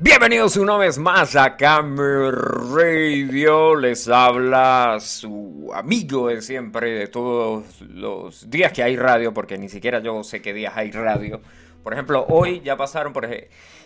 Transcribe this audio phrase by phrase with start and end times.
[0.00, 3.76] Bienvenidos una vez más a Camera Radio.
[3.76, 9.68] Les habla su amigo de siempre, de todos los días que hay radio, porque ni
[9.68, 11.40] siquiera yo sé qué días hay radio.
[11.82, 13.28] Por ejemplo, hoy ya pasaron por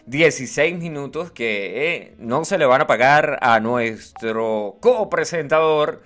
[0.07, 6.03] 16 minutos que eh, no se le van a pagar a nuestro copresentador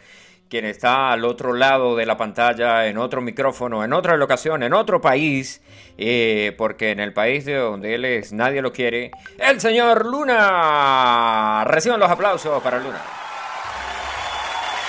[0.50, 4.74] quien está al otro lado de la pantalla, en otro micrófono, en otra locación, en
[4.74, 5.62] otro país,
[5.96, 11.62] eh, porque en el país de donde él es nadie lo quiere, el señor Luna.
[11.64, 13.00] Reciban los aplausos para Luna.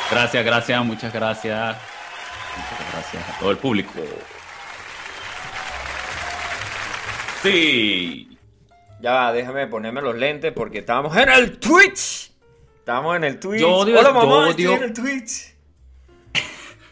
[0.10, 1.78] Gracias, gracias, muchas gracias.
[2.58, 3.94] Muchas gracias a todo el público.
[7.44, 8.38] Sí.
[9.00, 12.32] Ya va, déjame ponerme los lentes porque estábamos en el Twitch.
[12.80, 13.62] Estamos en el Twitch.
[13.62, 15.51] Yo odio, Hola, mamá, yo estoy en el Twitch.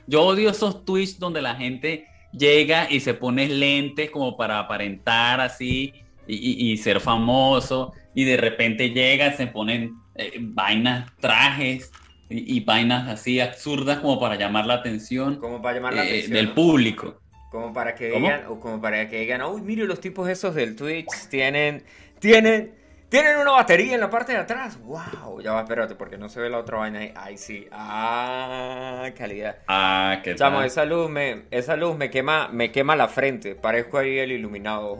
[0.10, 5.40] Yo odio esos tweets donde la gente llega y se pone lentes como para aparentar
[5.40, 5.94] así
[6.28, 11.92] y, y- y ser famoso y de repente llegan, se ponen eh, vainas, trajes
[12.30, 16.08] y, y vainas así absurdas como para llamar la atención Como para llamar la eh,
[16.10, 16.34] atención.
[16.34, 16.56] del ¿no?
[16.56, 17.22] público.
[17.52, 18.26] Como para que ¿Cómo?
[18.28, 21.84] digan, o como para que digan, uy, mire los tipos esos del Twitch tienen,
[22.20, 22.74] tienen,
[23.10, 24.80] tienen una batería en la parte de atrás.
[24.84, 27.14] Wow, ya va, espérate, porque no se ve la otra vaina ahí.
[27.16, 27.68] Ay, sí.
[27.72, 29.58] Ah, calidad.
[29.68, 30.68] Ah, qué Chamo, tal.
[30.68, 33.56] esa luz me, esa luz me quema, me quema la frente.
[33.56, 34.98] Parezco ahí el iluminado.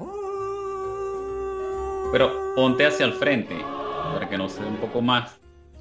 [2.12, 3.56] Pero ponte hacia el frente
[4.14, 5.39] para que no se vea un poco más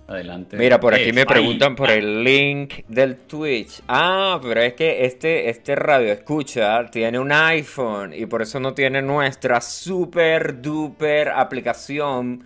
[0.08, 0.56] adelante.
[0.56, 1.26] Mira, por aquí me ahí.
[1.26, 3.82] preguntan por el link del Twitch.
[3.86, 8.74] Ah, pero es que este, este radio escucha tiene un iPhone y por eso no
[8.74, 12.44] tiene nuestra super duper aplicación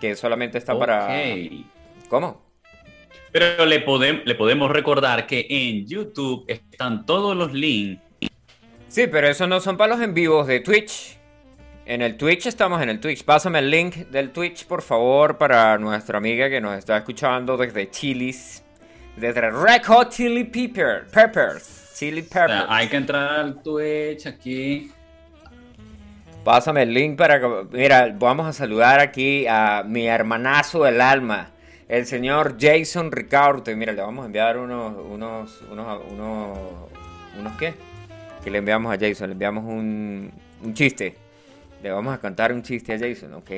[0.00, 1.08] que solamente está para.
[2.08, 2.42] ¿Cómo?
[3.32, 3.84] Pero le,
[4.24, 8.02] le podemos recordar que en YouTube están todos los links.
[8.88, 11.19] Sí, pero eso no son para los en vivos de Twitch.
[11.90, 13.24] En el Twitch estamos en el Twitch.
[13.24, 17.90] Pásame el link del Twitch, por favor, para nuestra amiga que nos está escuchando desde
[17.90, 18.62] Chilis.
[19.16, 21.92] Desde Red Hot Chili Pepper, Peppers.
[21.96, 22.66] Chili O sea, Peppers.
[22.68, 24.92] hay que entrar al Twitch aquí.
[26.44, 27.66] Pásame el link para que...
[27.72, 31.50] Mira, vamos a saludar aquí a mi hermanazo del alma,
[31.88, 33.74] el señor Jason Ricaurte.
[33.74, 34.94] Mira, le vamos a enviar unos...
[34.96, 35.60] unos...
[35.68, 36.02] unos...
[36.08, 36.58] unos...
[37.36, 37.74] ¿Unos qué?
[38.44, 40.30] Que le enviamos a Jason, le enviamos un,
[40.62, 41.16] un chiste.
[41.82, 43.50] Le vamos a contar un chiste a Jason, ok.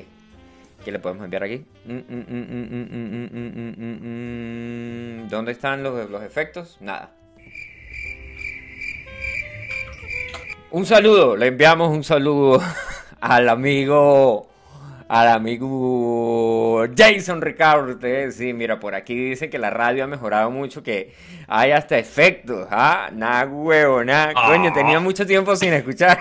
[0.84, 1.65] ¿Qué le podemos enviar aquí?
[5.28, 6.77] ¿Dónde están los, los efectos?
[6.81, 7.11] Nada.
[10.71, 12.61] Un saludo, le enviamos un saludo
[13.21, 14.49] al amigo
[15.12, 17.99] al amigo Jason Ricardo.
[18.31, 21.15] Sí, mira, por aquí dice que la radio ha mejorado mucho, que
[21.49, 22.66] hay hasta efectos.
[22.71, 24.32] Ah, nada huevo, nada.
[24.32, 26.19] Coño, tenía mucho tiempo sin escuchar.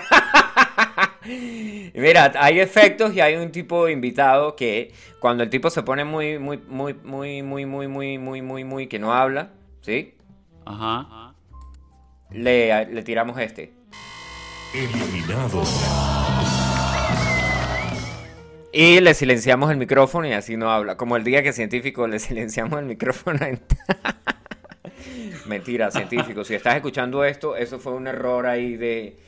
[1.94, 6.04] Mira, hay efectos y hay un tipo de invitado que cuando el tipo se pone
[6.04, 9.50] muy, muy, muy, muy, muy, muy, muy, muy, muy, muy, que no habla,
[9.82, 10.14] ¿sí?
[10.64, 11.34] Ajá.
[12.30, 13.72] Le, le tiramos este.
[14.74, 15.62] Eliminado.
[18.72, 20.96] Y le silenciamos el micrófono y así no habla.
[20.96, 23.38] Como el día que científico le silenciamos el micrófono.
[25.46, 26.42] Mentira, científico.
[26.44, 29.18] Si estás escuchando esto, eso fue un error ahí de...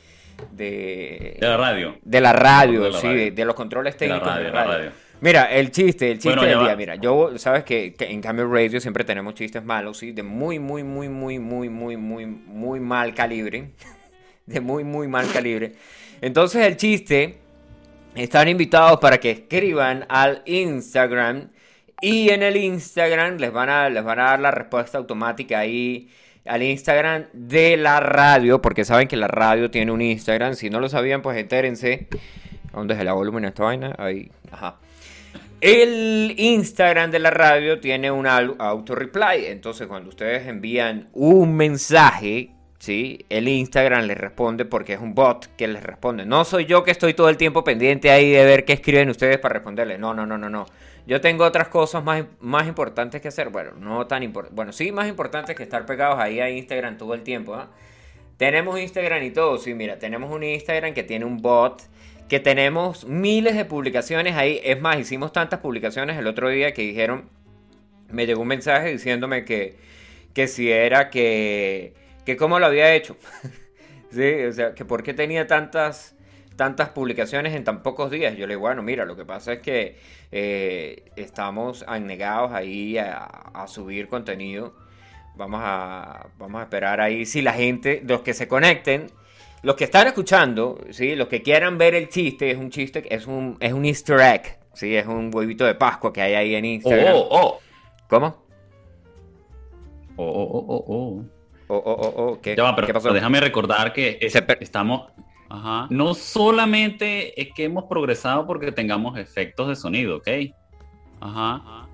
[0.51, 1.97] De, De la radio.
[2.01, 3.07] de la radio, De la sí.
[3.07, 4.91] De, de los controles De la técnicos de radio, la la radio.
[5.21, 6.67] Mira, el chiste, el chiste Bueno, del día.
[6.69, 6.75] va.
[6.75, 10.59] Mira, yo, sabes que, que en Cambio Radio siempre tenemos chistes malos, sí, de muy,
[10.59, 13.71] muy, muy, muy, muy, muy, muy, muy mal calibre.
[14.45, 15.73] De muy, muy mal calibre.
[16.21, 17.37] Entonces, el chiste
[18.13, 21.49] están invitados para que escriban al Instagram
[21.99, 26.09] y en el Instagram les van a, les van a dar la respuesta automática ahí
[26.45, 30.53] al Instagram de la radio, porque saben que la radio tiene un Instagram.
[30.55, 32.07] Si no lo sabían, pues entérense.
[32.73, 33.95] ¿Dónde se la volumen a esta vaina?
[33.97, 34.75] Ahí, ajá.
[35.61, 39.45] El Instagram de la radio tiene un au- auto reply.
[39.47, 43.25] Entonces, cuando ustedes envían un mensaje, ¿sí?
[43.29, 46.25] El Instagram les responde porque es un bot que les responde.
[46.25, 49.39] No soy yo que estoy todo el tiempo pendiente ahí de ver qué escriben ustedes
[49.39, 49.97] para responderles.
[49.97, 50.65] No, no, no, no, no.
[51.07, 53.49] Yo tengo otras cosas más, más importantes que hacer.
[53.49, 54.55] Bueno, no tan importantes.
[54.55, 57.53] Bueno, sí, más importantes que estar pegados ahí a Instagram todo el tiempo.
[57.53, 57.69] ¿ah?
[58.37, 59.57] Tenemos Instagram y todo.
[59.57, 61.83] Sí, mira, tenemos un Instagram que tiene un bot.
[62.27, 64.59] Que tenemos miles de publicaciones ahí.
[64.63, 67.29] Es más, hicimos tantas publicaciones el otro día que dijeron.
[68.09, 69.77] Me llegó un mensaje diciéndome que,
[70.33, 71.93] que si era que.
[72.25, 73.15] que cómo lo había hecho.
[74.09, 76.14] sí, o sea, que por qué tenía tantas
[76.55, 78.35] tantas publicaciones en tan pocos días.
[78.37, 79.97] Yo le digo, bueno, mira, lo que pasa es que
[80.31, 84.73] eh, estamos anegados ahí a, a subir contenido.
[85.35, 89.07] Vamos a, vamos a esperar ahí si la gente, los que se conecten,
[89.63, 91.15] los que están escuchando, ¿sí?
[91.15, 94.59] los que quieran ver el chiste, es un chiste, es un, es un easter egg.
[94.73, 97.15] Sí, es un huevito de Pascua que hay ahí en Instagram.
[97.15, 97.59] Oh, oh,
[98.09, 98.45] ¿Cómo?
[100.17, 101.25] oh, oh, oh, oh, oh.
[101.67, 103.11] Oh, oh, oh, oh, ¿qué, Ya va, pero ¿qué pasó?
[103.11, 105.11] déjame recordar que es- estamos.
[105.49, 105.87] Ajá.
[105.89, 110.27] No solamente es que hemos progresado porque tengamos efectos de sonido, ¿ok?
[111.19, 111.87] Ajá.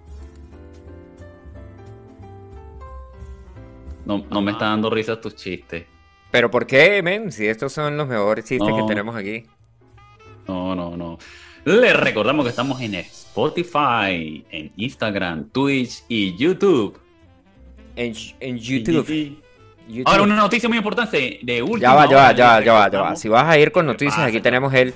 [4.06, 5.86] No, no me está dando risa tus chistes.
[6.32, 7.32] ¿Pero por qué, men?
[7.32, 9.44] Si estos son los mejores chistes que tenemos aquí.
[10.48, 11.18] No, no, no.
[11.66, 17.00] Les recordamos que estamos en Spotify, en Instagram, Twitch y YouTube.
[17.96, 19.41] En, en YouTube.
[19.92, 20.08] YouTube.
[20.12, 22.92] Ahora, una noticia muy importante de última Ya va, ya va, ya va, ya va,
[22.92, 23.16] ya va.
[23.16, 24.94] Si vas a ir con ¿Qué noticias, pasa, aquí tenemos el.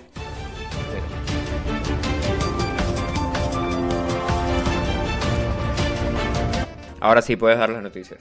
[6.99, 8.19] Ahora sí puedes dar las noticias.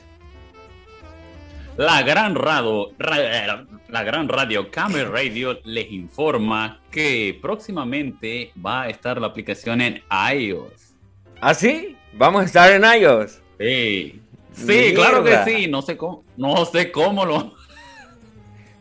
[1.76, 8.88] La gran radio, ra- la gran radio Camel Radio les informa que próximamente va a
[8.88, 10.94] estar la aplicación en iOS.
[11.41, 11.97] ¿Ah, sí?
[12.12, 13.41] Vamos a estar en iOS.
[13.59, 14.20] Sí,
[14.55, 15.67] sí, claro que sí.
[15.69, 17.55] No sé cómo, no sé cómo lo,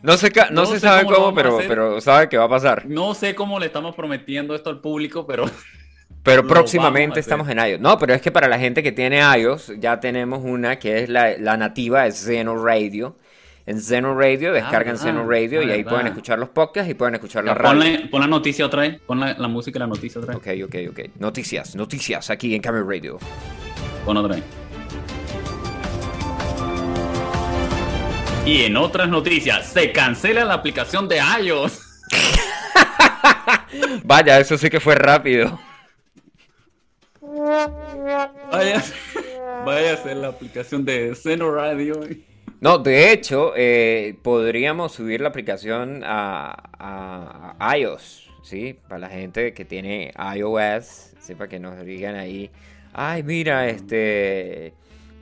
[0.02, 2.48] No se, ca- no No se sé sabe cómo pero, pero sabe que va a
[2.48, 2.84] pasar.
[2.86, 5.44] no sé cómo le estamos prometiendo esto al público, pero
[6.22, 7.80] Pero próximamente estamos en iOS.
[7.80, 11.10] No, pero es que para la gente que tiene iOS, ya tenemos una que es
[11.10, 13.18] la, la nativa de Zeno Radio.
[13.66, 15.90] En Zeno Radio descargan verdad, Zeno Radio y ah, ahí verdad.
[15.90, 17.78] pueden escuchar los podcasts y pueden escuchar la radio.
[17.78, 20.38] ponle- pon la noticia otra vez, pon la, la música y la noticia otra vez.
[20.64, 21.00] Ok, ok, ok.
[21.18, 23.18] Noticias, noticias aquí en Camel Radio.
[24.06, 24.44] Pon otra vez.
[28.46, 31.80] Y en otras noticias, se cancela la aplicación de iOS.
[34.04, 35.58] Vaya, eso sí que fue rápido.
[38.52, 38.82] Vaya,
[39.64, 42.00] vaya a ser la aplicación de Seno Radio.
[42.60, 48.78] No, de hecho, eh, podríamos subir la aplicación a, a- a iOS, ¿sí?
[48.88, 51.34] Para la gente que tiene iOS, ¿sí?
[51.34, 52.50] Para que nos digan ahí,
[52.92, 54.74] ay, mira, este,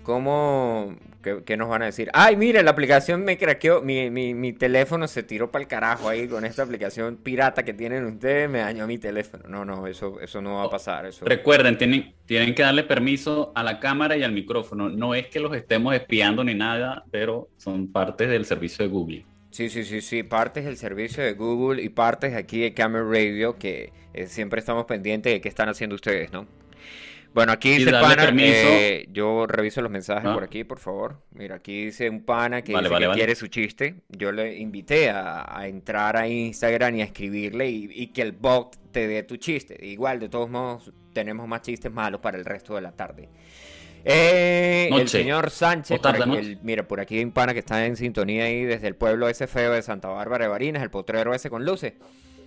[0.02, 2.10] ¿cómo, qué, qué nos van a decir?
[2.12, 6.08] Ay, mira, la aplicación me craqueó, mi, mi, mi teléfono se tiró para el carajo
[6.08, 9.44] ahí con esta aplicación pirata que tienen ustedes, me dañó mi teléfono.
[9.48, 11.24] No, no, eso, eso no va a pasar, eso...
[11.24, 14.88] Recuerden, tienen, tienen que darle permiso a la cámara y al micrófono.
[14.88, 19.25] No es que los estemos espiando ni nada, pero son partes del servicio de Google.
[19.50, 23.58] Sí, sí, sí, sí, partes del servicio de Google y partes aquí de Camera Radio
[23.58, 26.46] que eh, siempre estamos pendientes de qué están haciendo ustedes, ¿no?
[27.34, 30.34] Bueno, aquí dice pana, eh, yo reviso los mensajes Ah.
[30.34, 31.23] por aquí, por favor.
[31.32, 33.19] Mira, aquí dice un pana que Vale, dice vale, que vale.
[33.19, 33.94] quiere su chiste.
[34.11, 38.32] Yo le invité a, a entrar a Instagram y a escribirle y, y que el
[38.32, 39.79] bot te dé tu chiste.
[39.87, 43.29] Igual, de todos modos, tenemos más chistes malos para el resto de la tarde.
[44.05, 47.87] Eh, el señor Sánchez, por aquí- el- mira, por aquí hay un pana que está
[47.87, 51.32] en sintonía ahí desde el pueblo ese feo de Santa Bárbara de Barinas, el potrero
[51.35, 51.94] ese con luces.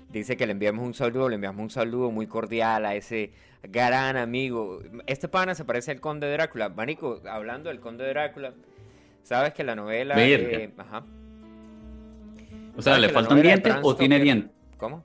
[0.10, 3.32] Dice que le enviamos un saludo, le enviamos un saludo muy cordial a ese
[3.64, 4.82] gran amigo.
[5.08, 6.70] Este pana se parece al conde Drácula.
[6.70, 8.54] Manico, hablando del conde Drácula,
[9.24, 10.16] sabes que la novela...
[10.18, 11.04] Eh, ajá.
[12.78, 14.52] O sea, ¿Sabes ¿le faltan dientes o tiene dientes?
[14.78, 15.04] ¿Cómo?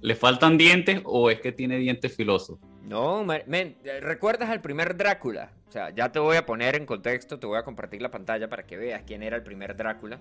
[0.00, 2.58] ¿Le faltan dientes o es que tiene dientes filosos?
[2.84, 5.50] No, men, eh, ¿recuerdas al primer Drácula?
[5.68, 8.48] O sea, ya te voy a poner en contexto, te voy a compartir la pantalla
[8.48, 10.20] para que veas quién era el primer Drácula.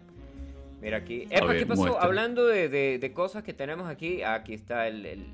[0.81, 1.27] Mira aquí.
[1.29, 1.81] Epa, ver, ¿qué pasó?
[1.81, 2.05] muéstrame.
[2.05, 5.25] Hablando de, de- de cosas que tenemos aquí, aquí está el, el-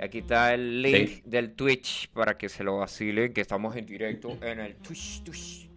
[0.00, 1.22] aquí está el link Sí.
[1.24, 5.70] del Twitch para que se lo vacilen, que estamos en directo en el Twitch, Twitch.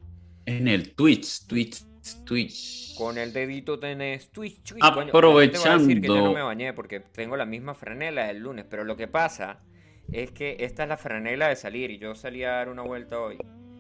[0.46, 1.84] En el Twitch, Twitch,
[2.26, 2.96] Twitch.
[2.98, 4.82] Con el dedito tenés Twitch, Twitch.
[4.84, 5.12] Ah, coño.
[5.12, 6.34] Gente va a decir que yo no Aprovechando.
[6.34, 9.60] me bañé porque tengo la misma franela del lunes, pero lo que pasa
[10.12, 13.20] es que esta es la franela de salir y yo salí a dar una vuelta
[13.20, 13.38] hoy.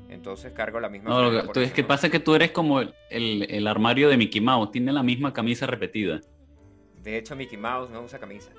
[0.09, 2.93] Entonces cargo la misma No, lo que, es que pasa que tú eres como el,
[3.09, 6.21] el- el armario de Mickey Mouse, tiene la misma camisa repetida.
[7.03, 8.49] De hecho, Mickey Mouse no usa camisa.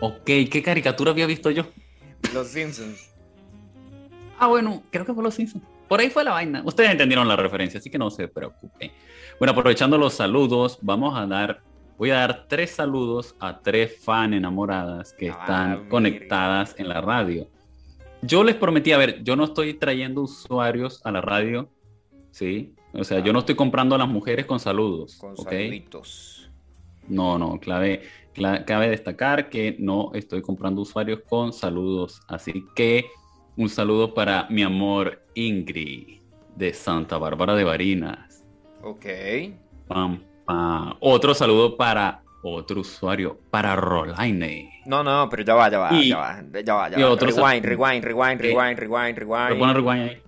[0.00, 1.64] Ok, ¿qué caricatura había visto yo?
[2.32, 3.10] Los Simpsons.
[4.38, 5.62] Ah, bueno, creo que fue Los Simpsons.
[5.88, 6.62] Por ahí fue la vaina.
[6.64, 8.90] Ustedes entendieron la referencia, así que no se preocupen.
[9.38, 11.60] Bueno, aprovechando los saludos, vamos a dar,
[11.98, 17.00] voy a dar tres saludos a tres fan enamoradas que Ah, están conectadas en la
[17.00, 17.48] radio.
[18.22, 21.70] Yo les prometí, a ver, yo no estoy trayendo usuarios a la radio,
[22.30, 22.74] ¿sí?
[22.92, 25.44] O sea, yo no estoy comprando a las mujeres con saludos, Con ¿ok?
[25.50, 26.50] saluditos.
[27.08, 28.02] No, no, clave,
[28.34, 32.20] cla- cabe destacar que no estoy comprando usuarios con saludos.
[32.28, 33.06] Así que
[33.56, 36.20] un saludo para mi amor Ingrid
[36.56, 38.44] de Santa Bárbara de Barinas.
[38.82, 39.06] Ok.
[39.88, 40.94] Pam, pam.
[41.00, 44.82] Otro saludo para otro usuario, para Rolaine.
[44.86, 47.10] No, no, pero ya va, ya va, Y- ya va, ya va, ya va.
[47.10, 49.74] otro Rewind, rewind, rewind, rewind, rewind, rewind.
[49.76, 50.22] rewind ahí.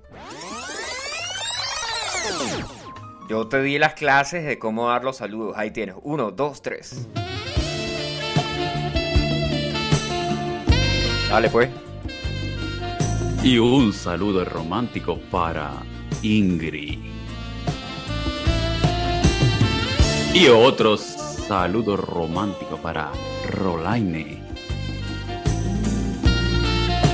[3.29, 5.55] Yo te di las clases de cómo dar los saludos.
[5.57, 5.95] Ahí tienes.
[6.03, 7.09] Uno, dos, tres.
[11.31, 11.71] Dale pues.
[13.43, 15.71] Y un saludo romántico para
[16.23, 16.99] Ingrid.
[20.35, 20.97] Y otro
[21.53, 23.13] saludo romántico para
[23.51, 24.43] Rolaine.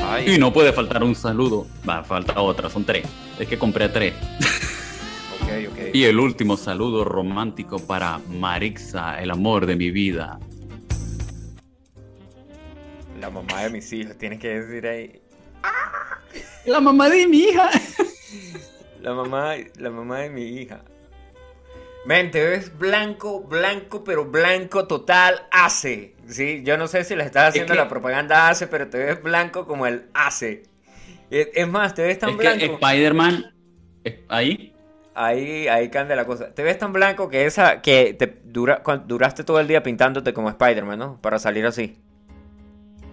[0.05, 1.67] Ay, Y no puede faltar un saludo.
[1.87, 3.05] Va, falta otra, son tres.
[3.37, 4.15] Es que compré tres.
[5.43, 5.79] ok, ok.
[5.93, 10.39] Y el último saludo romántico para Marixa, el amor de mi vida.
[13.21, 15.21] La mamá de mis hijos, tienes que decir ahí.
[16.65, 17.71] La mamá de mi hija.
[19.03, 20.85] La mamá, la mamá de mi hija.
[22.05, 26.15] Men, te ves blanco, blanco, pero blanco total ACE.
[26.27, 26.63] ¿sí?
[26.65, 29.67] Yo no sé si le estás haciendo que- la propaganda ACE, pero te ves blanco
[29.67, 30.63] como el ACE.
[31.31, 32.59] Es, más, te ves tan Es blanco.
[32.59, 33.53] que Spider-Man.
[34.29, 34.75] Ahí.
[35.15, 36.55] Ahí, ahí cambia la cosa.
[36.55, 40.49] Te ves tan blanco que esa, que te dura, duraste todo el día pintándote como
[40.49, 41.21] Spider-Man, ¿no?
[41.21, 41.99] Para salir así.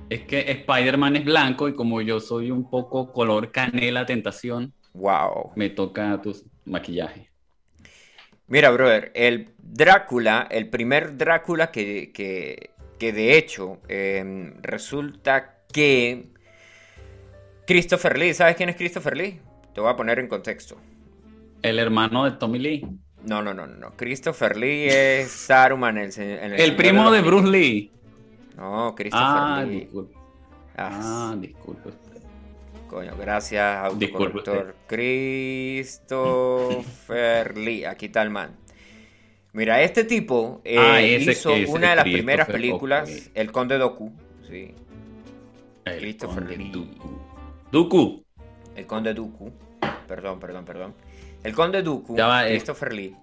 [0.09, 5.51] Es que Spider-Man es blanco y como yo soy un poco color canela tentación, Wow.
[5.55, 6.33] me toca tu
[6.65, 7.29] maquillaje.
[8.47, 16.27] Mira, brother, el Drácula, el primer Drácula que, que, que de hecho eh, resulta que
[17.65, 19.39] Christopher Lee, ¿sabes quién es Christopher Lee?
[19.73, 20.77] Te voy a poner en contexto.
[21.61, 22.87] El hermano de Tommy Lee.
[23.23, 23.91] No, no, no, no.
[23.95, 26.09] Christopher Lee es Saruman en el,
[26.53, 27.21] El Señor primo de.
[27.21, 27.91] Bruce Lee.
[28.55, 29.79] No, Christopher Ah, Lee.
[29.79, 30.15] disculpe.
[30.77, 31.89] Ah, Ah, disculpe.
[32.89, 34.75] Coño, gracias, autocorrector.
[36.25, 38.55] Christopher Lee, aquí está el man.
[39.53, 43.31] Mira, este tipo eh, Ah, ese- hizo ese una de las primeras películas.
[43.33, 44.11] El Conde Doku,
[44.47, 44.73] sí,
[45.85, 46.71] El Christopher conde Lee.
[46.71, 47.19] Dooku.
[47.71, 48.23] Dooku.
[48.75, 49.51] El Conde Dooku,
[50.07, 50.93] perdón, perdón, perdón.
[51.43, 52.51] El Conde Dooku, Ya va, eh.
[52.51, 53.15] Christopher Lee.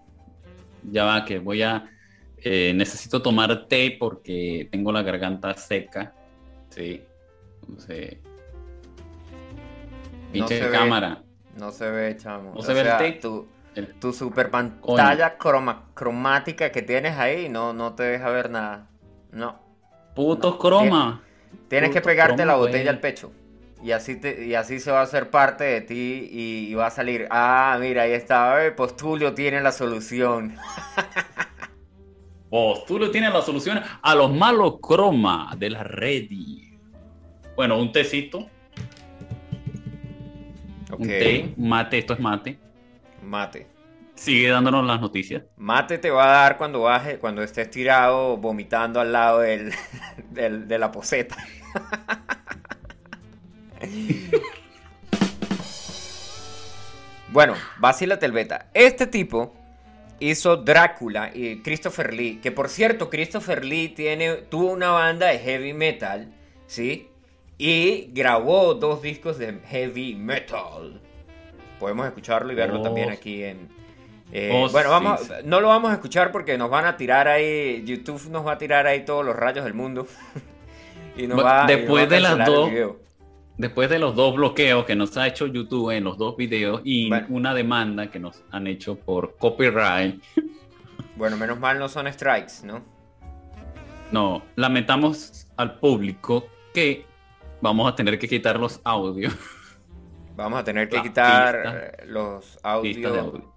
[0.91, 1.89] Ya va, que voy a.
[2.45, 6.13] eh, necesito tomar té porque tengo la garganta seca.
[6.71, 7.01] Sí.
[7.61, 8.17] Entonces.
[10.35, 10.71] No Pinche ve.
[10.71, 11.23] cámara.
[11.59, 12.53] No se ve, chamo.
[12.55, 13.21] No O se ve el.
[13.21, 13.47] Tu,
[14.01, 18.89] tu super pantalla croma- cromática que tienes ahí no, no te deja ver nada.
[19.31, 19.61] No.
[20.15, 21.23] Putos No, croma.
[21.69, 23.33] Tienes que pegarte croma, la botella al pecho.
[23.83, 26.87] Y así, te, y así se va a hacer parte de ti y, y va
[26.87, 27.27] a salir.
[27.31, 28.57] Ah, mira, ahí está.
[28.77, 30.55] Postulio tiene la solución.
[32.53, 36.29] Le tienes la solución a los malos croma de la red.
[37.57, 38.47] Bueno, un tecito,
[40.93, 41.01] Ok.
[41.01, 42.59] un té, mate, esto es mate.
[43.23, 43.67] Mate.
[44.15, 45.43] Sigue dándonos las noticias.
[45.57, 49.73] Mate te va a dar cuando baje, cuando estés tirado vomitando al lado del,
[50.31, 51.37] del- de la poseta.
[57.33, 58.67] bueno, vacílate el beta.
[58.75, 59.55] Este tipo
[60.21, 65.39] hizo Drácula y Christopher Lee, que por cierto, Christopher Lee tiene, tuvo una banda de
[65.39, 66.33] heavy metal,
[66.67, 67.09] ¿sí?
[67.65, 71.01] Y grabó dos discos de heavy metal.
[71.79, 72.83] Podemos escucharlo y verlo Oh.
[72.83, 73.69] también aquí en...
[74.33, 75.33] eh, Oh, bueno, vamos, sí.
[75.45, 78.59] no lo vamos a escuchar porque nos van a tirar ahí, YouTube nos va a
[78.59, 80.09] tirar ahí todos los rayos del mundo.
[81.17, 82.71] y nos va, y nos después va a de las dos-.
[83.59, 87.09] Después de los dos bloqueos que nos ha hecho YouTube en los dos videos y
[87.11, 87.27] Bueno.
[87.31, 90.21] una demanda que nos han hecho por copyright,
[91.17, 92.83] Bueno, menos mal no son strikes, ¿no?
[94.11, 97.05] no, lamentamos al público que
[97.63, 99.35] vamos a tener que quitar los audios.
[100.37, 102.05] Vamos a tener que La quitar pista.
[102.07, 103.55] los audios, audio.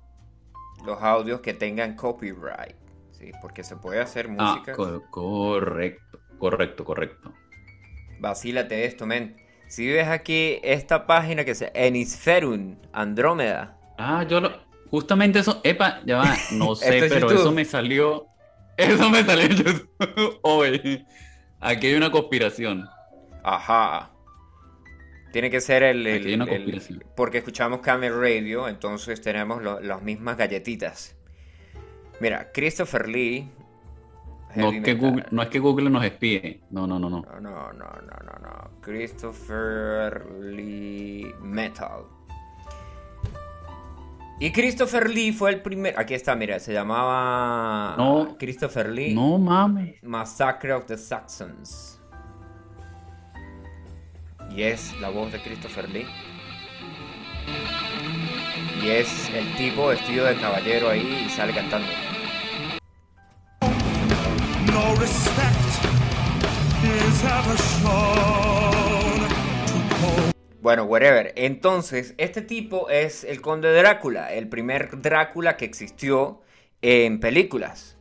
[0.85, 2.75] los audios que tengan copyright,
[3.12, 4.74] sí, porque se puede hacer Ah, música.
[4.74, 7.33] co- correcto, correcto, correcto.
[8.19, 9.35] Vacílate esto, men.
[9.67, 13.77] Si ves aquí esta página que se Enisferun Andrómeda.
[13.97, 14.51] Ah, yo lo.
[14.91, 15.59] Justamente eso.
[15.63, 16.35] Epa, ya va.
[16.51, 17.39] No sé, es pero YouTube.
[17.41, 18.27] eso me salió.
[18.77, 21.05] Eso me salió en YouTube hoy.
[21.62, 22.85] Aquí hay una conspiración.
[23.47, 24.09] Ajá.
[25.31, 26.07] Tiene que ser el,
[27.15, 31.15] porque escuchamos Camel Radio, entonces tenemos lo- las mismas galletitas.
[32.19, 33.51] Mira, Christopher Lee.
[34.55, 34.93] No, que.
[34.93, 36.61] Google, no es que Google nos espíe.
[36.71, 37.21] No, no, no, no.
[37.21, 38.71] No, no, no, no, no, no.
[38.81, 42.05] Christopher Lee Metal.
[44.39, 45.99] Y Christopher Lee fue el primer.
[45.99, 47.95] Aquí está, mira, se llamaba.
[47.97, 48.37] No.
[48.39, 49.13] Christopher Lee.
[49.13, 50.01] No mames.
[50.01, 51.94] Massacre of the Saxons.
[54.55, 56.05] Y es la voz de Christopher Lee.
[58.81, 61.88] Y es el tipo vestido de caballero ahí y sale cantando.
[64.71, 65.59] No respect
[66.83, 69.27] is ever shown
[70.00, 70.31] to.
[70.62, 71.33] Bueno, whatever.
[71.35, 76.41] Entonces, este tipo es el conde Drácula, el primer Drácula que existió
[76.81, 77.97] en películas.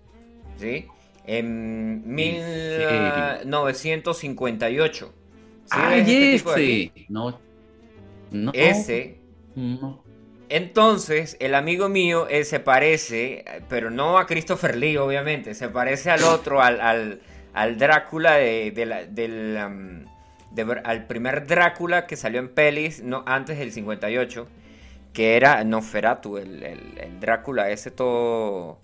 [0.57, 0.87] ¿Sí?
[1.27, 3.41] En serio?
[3.45, 5.15] 1958.
[5.65, 7.07] ¿Sí ¡Ay, ves este ese!
[7.09, 7.41] No.
[8.31, 8.51] No.
[8.55, 9.19] Ese.
[9.55, 10.03] No.
[10.49, 16.11] Entonces, el amigo mío eh, se parece, pero no a Christopher Lee, obviamente, se parece
[16.11, 17.21] al otro, al, al,
[17.55, 20.07] al Drácula de, de la- del,
[20.53, 24.47] de Br- al primer Drácula que salió en pelis no, antes del 58,
[25.13, 28.79] que era Nosferatu, el, el- el Drácula ese todo,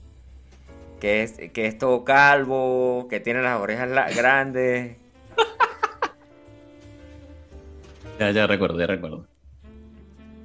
[0.98, 4.96] que es, que es todo calvo, que tiene las orejas la- grandes.
[8.20, 9.26] Ya, ya recuerdo, ya recuerdo.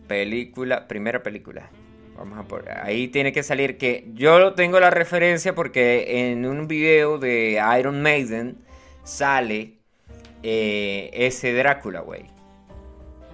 [0.07, 1.69] Película, primera película.
[2.17, 6.69] Vamos a por ahí tiene que salir que yo tengo la referencia porque en un
[6.69, 8.59] video de Iron Maiden
[9.03, 9.73] sale
[10.41, 12.27] eh, ese Drácula, güey.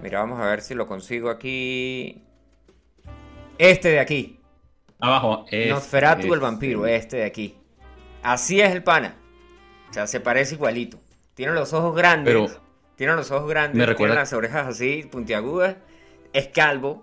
[0.02, 2.24] Mira, vamos a ver si lo consigo aquí.
[3.58, 4.40] Este de aquí.
[4.98, 5.46] Abajo.
[5.52, 7.54] Es, Nosferatu es- el vampiro, este de aquí.
[8.24, 9.14] Así es el pana.
[9.88, 10.98] O sea, se parece igualito.
[11.34, 12.34] Tiene los ojos grandes.
[12.34, 13.86] Pero- tiene los ojos grandes.
[13.88, 15.76] Me Tiene las orejas así, puntiagudas.
[16.32, 17.02] Es calvo.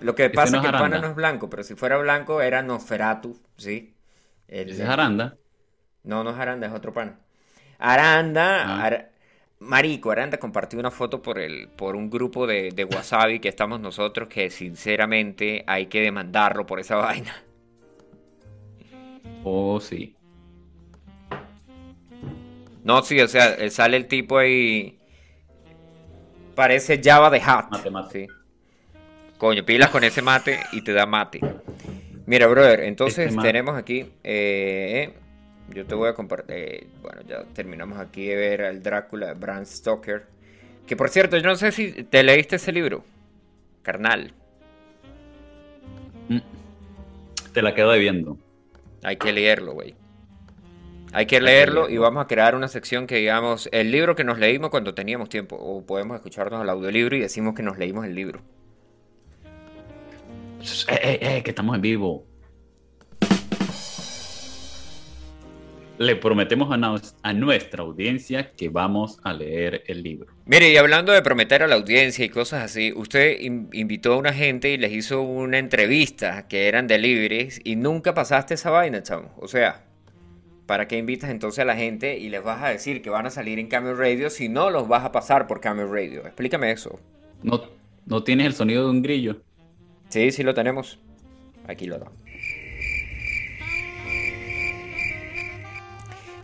[0.00, 2.40] Lo que pasa no es que el pana no es blanco, pero si fuera blanco
[2.40, 3.94] era Nosferatu, ¿sí?
[4.46, 5.36] El- Ese es Aranda.
[6.04, 7.18] no, no es Aranda, es otro pana.
[7.78, 9.04] Aranda, Ah.
[9.60, 13.80] Marico, Aranda compartió una foto por el, por un grupo de, de Wasabi que estamos
[13.80, 17.34] nosotros, que sinceramente hay que demandarlo por esa vaina.
[19.42, 20.14] Oh, sí.
[22.84, 24.97] No, sí, o sea, sale el tipo ahí.
[26.58, 27.70] Parece Java de Hat.
[27.70, 28.26] Mate, mate.
[28.26, 28.98] Sí.
[29.38, 31.38] Coño, pilas con ese mate y te da mate.
[32.26, 34.10] Mira, brother, entonces Este tenemos aquí.
[34.24, 35.14] eh,
[35.68, 36.88] yo te voy a compartir.
[37.00, 40.26] bueno, ya terminamos aquí de ver al Drácula de Bram Stoker.
[40.84, 43.04] Que por cierto, yo no sé si te leíste ese libro.
[43.82, 44.32] Carnal.
[46.28, 46.38] Mm.
[47.52, 48.36] Te la quedo debiendo.
[49.04, 49.94] Hay que leerlo, güey.
[51.12, 54.24] Hay que que leerlo y vamos a crear una sección que digamos el libro que
[54.24, 55.56] nos leímos cuando teníamos tiempo.
[55.56, 58.40] O podemos escucharnos al audiolibro y decimos que nos leímos el libro.
[60.88, 62.24] Eh, eh, eh, que estamos en vivo.
[65.98, 70.32] Le prometemos a, nos- a nuestra audiencia que vamos a leer el libro.
[70.46, 74.16] Mire, y hablando de prometer a la audiencia y cosas así, usted in- invitó a
[74.18, 79.02] una gente y les hizo una entrevista que eran deliveries y nunca pasaste esa vaina,
[79.02, 79.34] chamo.
[79.40, 79.86] O sea,
[80.68, 83.30] ¿para qué invitas entonces a la gente y les vas a decir que van a
[83.30, 86.26] salir en Cameo Radio si no los vas a pasar por Cameo Radio?
[86.26, 87.00] Explícame eso.
[87.42, 87.62] ¿No,
[88.04, 89.38] ¿No tienes el sonido de un grillo?
[90.10, 90.98] Sí, sí lo tenemos.
[91.66, 92.12] Aquí lo damos.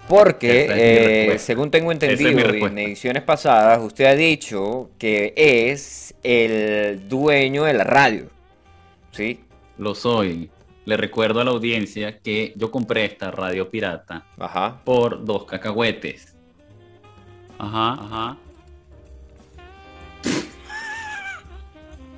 [0.08, 6.14] Porque, es eh, según tengo es entendido en ediciones pasadas, usted ha dicho que es
[6.22, 8.30] el dueño de la radio.
[9.12, 9.40] ¿Sí?
[9.76, 10.48] Lo soy.
[10.85, 14.83] Le recuerdo a la audiencia que yo compré esta radio pirata Ajá.
[14.85, 16.37] por dos cacahuetes.
[17.59, 18.37] Ajá, ajá.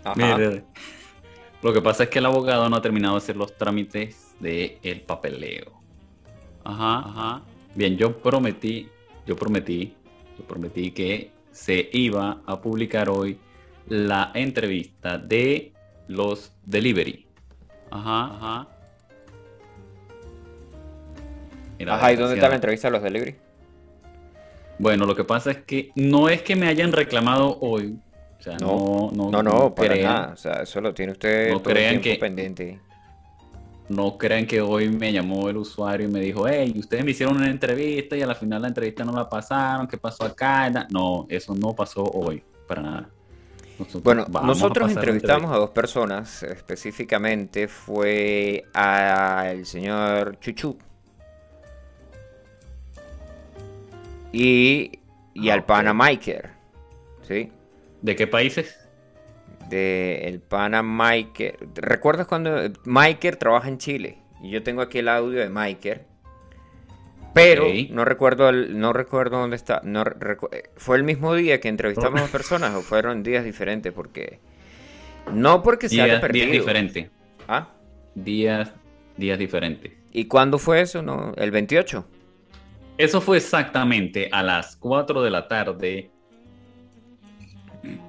[0.05, 0.37] Ajá.
[0.37, 0.64] Mire,
[1.62, 4.79] lo que pasa es que el abogado no ha terminado de hacer los trámites de
[4.83, 5.72] el papeleo.
[6.64, 7.42] Ajá, ajá.
[7.74, 8.88] Bien, yo prometí,
[9.26, 9.94] yo prometí,
[10.38, 13.38] yo prometí que se iba a publicar hoy
[13.88, 15.72] la entrevista de
[16.09, 17.25] los delivery.
[17.96, 18.66] Ajá, ajá.
[21.78, 23.37] Mira, Ajá, ¿y dónde está la entrevista de los delivery?
[24.78, 27.98] Bueno, lo que pasa es que no es que me hayan reclamado hoy.
[28.38, 30.32] O sea, no, no, No, no, para crean- nada.
[30.35, 32.80] O sea, eso lo tiene usted No todo el crean tiempo que- pendiente.
[33.88, 37.37] No crean que hoy me llamó el usuario y me dijo, hey, ustedes me hicieron
[37.37, 40.68] una entrevista y a la final la entrevista no la pasaron, ¿qué pasó acá?
[40.90, 43.09] No, eso no pasó hoy, para nada.
[43.78, 50.76] Nosotros Bueno, a nosotros entrevistamos a dos personas, específicamente fue al señor Chuchu
[54.32, 55.00] y,
[55.34, 55.66] y Ah, al ok.
[55.66, 56.50] pana Miker,
[57.22, 57.52] ¿sí?
[58.02, 58.76] ¿De qué países?
[59.68, 61.58] De el pana Miker.
[61.74, 62.50] ¿Recuerdas cuando
[62.84, 64.18] Miker trabaja en Chile?
[64.42, 66.06] Y yo tengo aquí el audio de Miker.
[67.37, 69.83] Pero no recuerdo el- no recuerdo dónde está.
[69.85, 73.92] No recu- eh, ¿Fue el mismo día que entrevistamos a personas o fueron días diferentes?
[73.92, 74.40] Porque.
[75.33, 76.46] No porque se haya perdido.
[76.46, 77.11] días diferentes.
[77.46, 77.68] ¿Ah?
[78.14, 78.72] Días,
[79.18, 79.92] días diferentes.
[80.12, 81.03] ¿Y cuándo fue eso?
[81.03, 81.35] No?
[81.37, 82.07] ¿El 28?
[82.96, 86.11] Eso fue exactamente a las 4 de la tarde.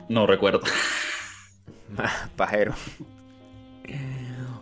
[0.08, 0.62] No recuerdo.
[2.38, 2.74] Pajero.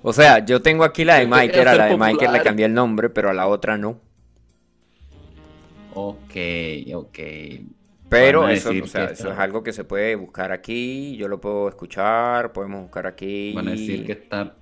[0.01, 2.31] O sea, yo tengo aquí la de Yo quería Miker, a ser la de Miker
[2.31, 3.99] le cambié el nombre, pero a la otra no.
[5.95, 6.35] Ok,
[6.93, 7.19] ok.
[8.09, 11.27] Pero eso, decir o sea, que eso es algo que se puede buscar aquí, yo
[11.27, 13.53] lo puedo escuchar, podemos buscar aquí.
[13.53, 14.55] Van a decir que esta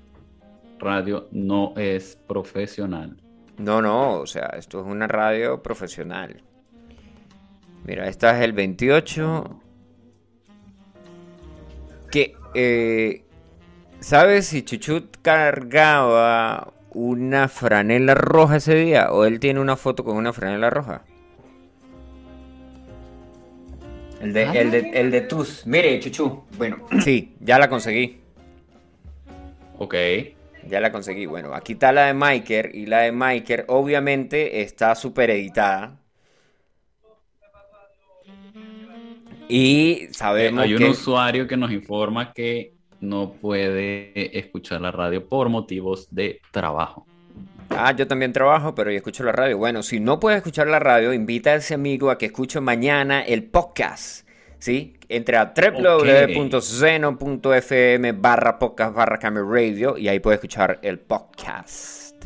[0.80, 3.18] radio no es profesional.
[3.58, 6.42] No, no, o sea, esto es una radio profesional.
[7.84, 9.60] Mira, esta es el 28.
[12.12, 13.26] Que, eh,
[14.00, 19.12] ¿sabes si Chuchut cargaba una franela roja ese día?
[19.12, 21.04] ¿O él tiene una foto con una franela roja?
[24.24, 25.68] El de, el de, el de tus.
[25.68, 26.46] Mire, Chuchu.
[26.58, 28.22] Bueno, sí, ya la conseguí.
[29.78, 29.96] Ok.
[30.68, 31.26] Ya la conseguí.
[31.26, 32.72] Bueno, aquí está la de Miker.
[32.74, 36.00] Y la de Miker, obviamente, está súper editada.
[39.50, 40.90] Y sabemos Hay un que.
[40.90, 47.06] usuario que nos informa que no puede escuchar la radio por motivos de trabajo.
[47.78, 49.58] Ah, yo también trabajo, pero yo escucho la radio.
[49.58, 53.22] Bueno, si no puedes escuchar la radio, invita a ese amigo a que escuche mañana
[53.22, 54.28] el podcast.
[54.60, 54.96] ¿Sí?
[55.10, 56.52] Entre a www.zeno.fm
[58.14, 62.24] barra podcast barra Radio y ahí puedes escuchar el podcast.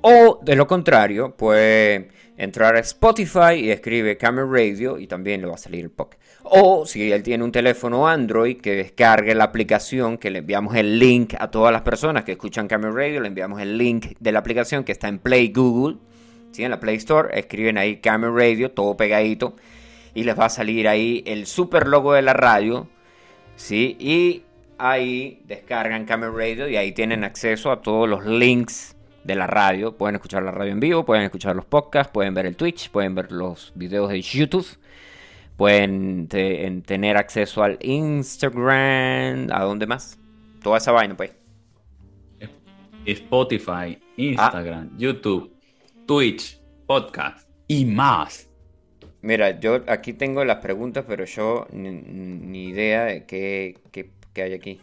[0.00, 5.48] O de lo contrario, puede entrar a Spotify y escribe Camera Radio y también le
[5.48, 6.22] va a salir el podcast.
[6.48, 10.98] O si él tiene un teléfono Android, que descargue la aplicación, que le enviamos el
[10.98, 14.38] link a todas las personas que escuchan Camera Radio, le enviamos el link de la
[14.38, 15.96] aplicación que está en Play Google,
[16.52, 16.62] ¿sí?
[16.62, 19.56] en la Play Store, escriben ahí Camera Radio, todo pegadito,
[20.14, 22.88] y les va a salir ahí el super logo de la radio,
[23.56, 23.96] ¿sí?
[23.98, 24.42] Y
[24.78, 29.96] ahí descargan Camera Radio y ahí tienen acceso a todos los links de la radio.
[29.96, 33.14] Pueden escuchar la radio en vivo, pueden escuchar los podcasts, pueden ver el Twitch, pueden
[33.14, 34.66] ver los videos de YouTube.
[35.56, 40.18] Pueden te- en- tener acceso al Instagram, ¿a dónde más?
[40.62, 41.32] Toda esa vaina, pues.
[43.06, 43.98] Spotify, Ah.
[44.16, 45.52] Instagram, YouTube,
[46.06, 48.50] Twitch, podcast y más.
[49.22, 54.42] Mira, yo aquí tengo las preguntas, pero yo ni, ni idea de qué, qué- qué
[54.42, 54.80] hay aquí.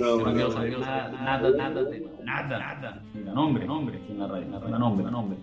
[0.00, 1.80] No nada, nada, nada,
[2.24, 3.02] nada, nada.
[3.12, 5.38] Sin nombre, nombre, nada, nombre, nombre.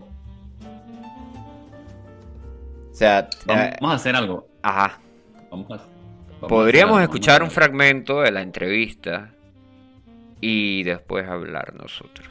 [3.00, 4.50] O sea, Vamos, eh, vamos a hacer algo.
[4.62, 5.00] ajá.
[5.50, 9.34] Vamos a, vamos a Podríamos hacer algo, escuchar un fragmento de la entrevista
[10.42, 12.28] y después hablar nosotros.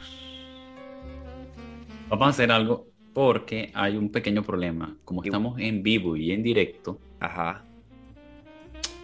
[2.07, 4.95] Vamos a hacer algo porque hay un pequeño problema.
[5.05, 7.63] Como estamos en vivo y en directo, Ajá.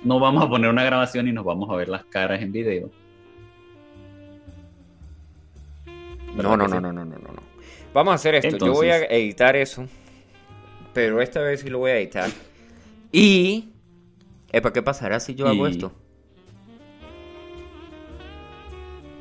[0.04, 2.92] no vamos a poner una grabación y nos vamos a ver las caras en video.
[6.36, 7.44] ¿Verdad No, no, no, no, no, no, no.
[7.92, 8.56] Vamos a hacer esto.
[8.64, 9.88] Yo voy a editar eso.
[10.96, 12.32] Pero esta vez sí lo voy a editar.
[13.12, 13.74] Y.
[14.52, 15.92] Epa, ¿qué pasará si yo hago esto?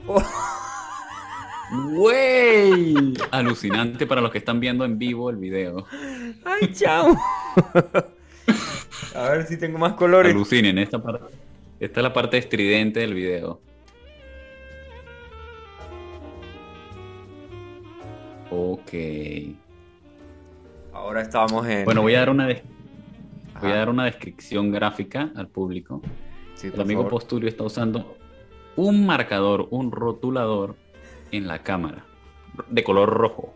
[1.97, 3.15] ¡Wey!
[3.33, 5.85] Alucinante para los que están viendo en vivo el video.
[6.45, 7.17] ¡Ay, chao!
[9.17, 10.33] a ver si tengo más colores.
[10.33, 11.35] Alucinen, esta parte.
[11.81, 13.61] Esta es la parte estridente del video.
[18.51, 18.93] Ok.
[21.05, 21.85] Ahora estamos en.
[21.85, 26.01] Bueno, voy a dar una, voy a dar una descripción gráfica al público.
[26.55, 27.11] Sí, El amigo favor.
[27.11, 28.17] Postulio está usando
[28.77, 30.77] un marcador, un rotulador
[31.31, 32.07] en la cámara
[32.71, 33.53] de color rojo.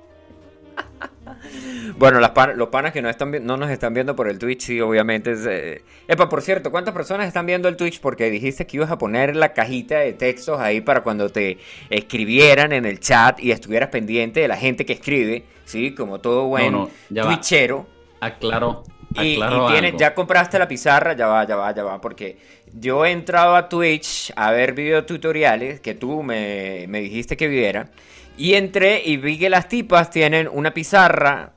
[1.96, 4.62] Bueno, las pan- los panas que no, están no nos están viendo por el Twitch,
[4.66, 5.33] sí, obviamente.
[5.33, 8.01] Es, eh, Epa, por cierto, ¿cuántas personas están viendo el Twitch?
[8.01, 11.59] Porque dijiste que ibas a poner la cajita de textos ahí para cuando te
[11.90, 15.94] escribieran en el chat y estuvieras pendiente de la gente que escribe, ¿sí?
[15.94, 17.31] Como todo buen no, ya va.
[17.31, 17.87] twitchero.
[18.20, 18.83] Aclaro,
[19.14, 22.37] Y, aclaro y tienes- ya compraste la pizarra, ya va, ya va, ya va, porque
[22.74, 27.90] yo he entrado a Twitch a ver videotutoriales que tú me, me dijiste que viera,
[28.38, 31.53] y entré y vi que las tipas tienen una pizarra,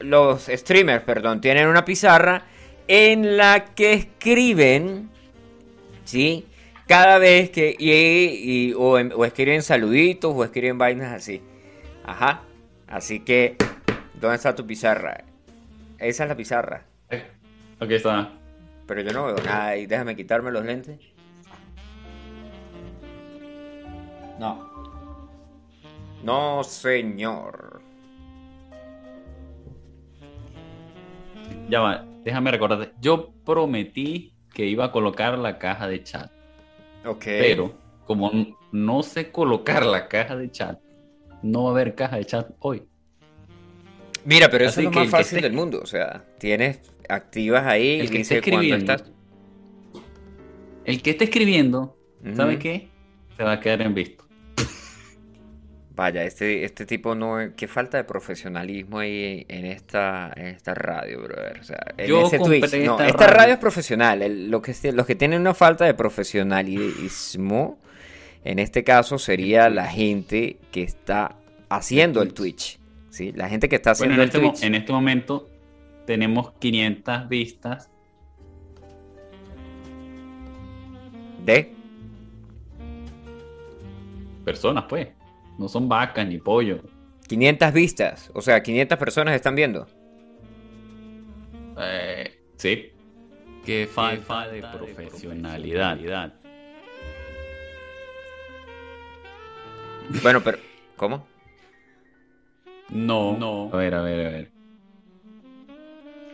[0.00, 2.44] los streamers, perdón, tienen una pizarra
[2.86, 5.10] en la que escriben,
[6.04, 6.46] ¿sí?
[6.86, 7.90] Cada vez que, y,
[8.70, 11.42] y- o, en- o escriben saluditos o escriben vainas así.
[12.04, 12.42] Ajá.
[12.86, 13.56] Así que,
[14.14, 15.24] ¿dónde está tu pizarra?
[15.98, 16.84] Esa es la pizarra.
[17.80, 18.32] Aquí está.
[18.86, 20.98] Pero yo no veo nada y déjame quitarme los lentes.
[24.38, 24.67] No.
[26.22, 27.80] No, señor.
[31.68, 32.92] Ya va, déjame recordarte.
[33.00, 36.30] Yo prometí que iba a colocar la caja de chat,
[37.06, 37.24] Ok.
[37.24, 37.74] pero
[38.06, 38.30] como
[38.72, 40.80] no sé colocar la caja de chat,
[41.42, 42.82] no va a haber caja de chat hoy.
[44.24, 45.80] Mira, pero eso Así es lo más fácil esté- del mundo.
[45.82, 49.12] O sea, tienes activas ahí El y que dice esté cuándo escribiendo, estás.
[50.84, 51.96] el que esté escribiendo,
[52.34, 52.88] ¿sabe qué?
[53.36, 54.24] Se va a quedar en visto.
[55.98, 57.38] Vaya, este, este tipo no.
[57.56, 61.58] Qué falta de profesionalismo ahí en esta, en esta radio, brother.
[61.58, 62.72] O sea, en Yo ese Twitch.
[62.84, 63.36] No, esta esta radio.
[63.36, 63.54] radio.
[63.54, 64.22] es profesional.
[64.22, 67.80] El- lo que, los que tienen una falta de profesionalismo,
[68.44, 71.34] en este caso, sería la gente que está
[71.68, 72.78] haciendo el Twitch.
[73.10, 73.32] ¿sí?
[73.32, 74.62] La gente que está Bueno, haciendo en este, el mo- Twitch.
[74.64, 75.48] en este momento
[76.06, 77.90] tenemos 500 vistas.
[81.44, 81.72] ¿De?
[84.44, 85.08] Personas, pues.
[85.58, 86.80] No son vacas ni pollo.
[87.26, 88.30] 500 vistas.
[88.34, 89.86] O sea, 500 personas están viendo.
[91.78, 92.92] Eh, sí.
[93.64, 96.32] Qué falta, de profesionalidad.
[100.22, 100.58] Bueno, pero...
[100.96, 101.26] ¿Cómo?
[102.90, 103.70] No, no.
[103.72, 104.50] A ver, a ver, a ver.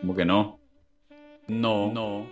[0.00, 0.60] ¿Cómo que no?
[1.48, 1.92] No.
[1.92, 2.26] No.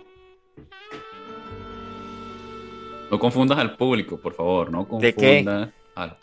[3.11, 4.71] No confundas al público, por favor.
[4.71, 5.71] No confundas ¿De qué?
[5.95, 6.17] al-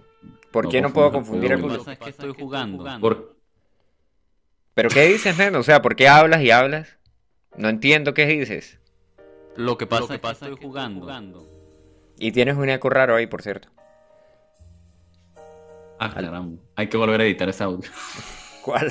[0.51, 1.69] ¿Por no qué no puedo confundir público.
[1.69, 1.91] público?
[1.91, 2.85] es que estoy jugando.
[3.01, 3.37] Por-
[4.75, 5.59] ¿Pero qué dices, neno?
[5.59, 6.97] O sea, ¿por qué hablas y hablas?
[7.57, 8.79] No entiendo qué dices.
[9.57, 11.47] Lo que pasa, es que estoy jugando.
[12.19, 13.69] Y tienes un eco raro ahí, por cierto.
[15.99, 16.63] Ah, caramba.
[16.77, 17.91] Hay que volver a editar ese audio.
[18.65, 18.91] ¿Cuál?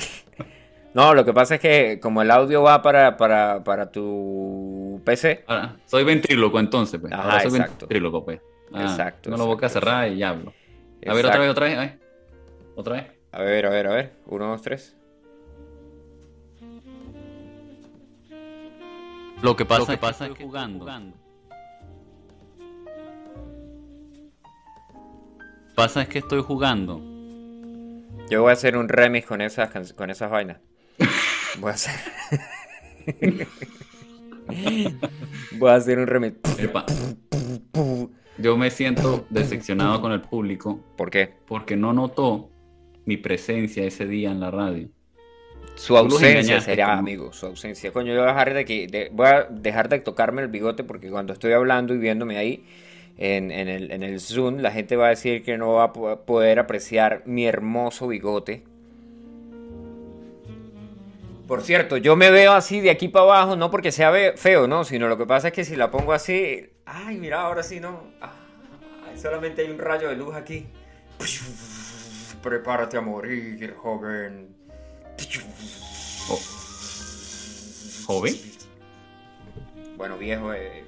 [0.94, 5.44] No, lo que pasa es que como el audio va para, para, para tu PC,
[5.46, 7.12] Ahora, soy ventríloco entonces, pues.
[7.12, 7.86] Ajá, Ahora soy exacto.
[7.86, 8.40] ventríloco, pues.
[8.72, 10.52] Ah, Exacto, Tengo la boca exacto, cerrada y ya hablo.
[11.06, 11.76] A ver, otra vez, otra vez.
[11.76, 11.98] a ver.
[12.76, 13.06] Otra vez.
[13.32, 14.96] a ver, a ver, a ver, uno, dos, tres.
[19.42, 20.86] Lo que pasa, es, que estoy jugando.
[25.74, 27.00] Pasa es que estoy jugando.
[28.28, 30.58] Yo voy a hacer un remix con esas, con esas vainas.
[31.58, 31.94] Voy a hacer...
[35.58, 36.36] voy a hacer un remix.
[36.58, 36.84] Epa.
[38.40, 41.30] Yo me siento decepcionado con el público ¿Por qué?
[41.46, 42.48] porque no notó
[43.04, 44.88] mi presencia ese día en la radio.
[45.74, 47.90] Su ausencia será, como- amigo, su ausencia.
[47.92, 50.84] Coño, yo voy a dejar de que de- voy a dejar de tocarme el bigote
[50.84, 52.64] porque cuando estoy hablando y viéndome ahí
[53.18, 55.92] en, en el, en el Zoom, la gente va a decir que no va a
[55.92, 58.64] po- poder apreciar mi hermoso bigote.
[61.46, 64.68] Por cierto, yo me veo así de aquí para abajo, no porque sea ve- feo,
[64.68, 67.80] no, sino lo que pasa es que si la pongo así, ay, mira, ahora sí
[67.80, 68.00] no,
[69.16, 70.66] solamente hay un rayo de luz aquí.
[72.42, 74.48] Prepárate a morir, joven.
[76.28, 76.40] Oh.
[78.06, 78.34] ¿Joven?
[79.96, 80.84] Bueno, viejo, eh,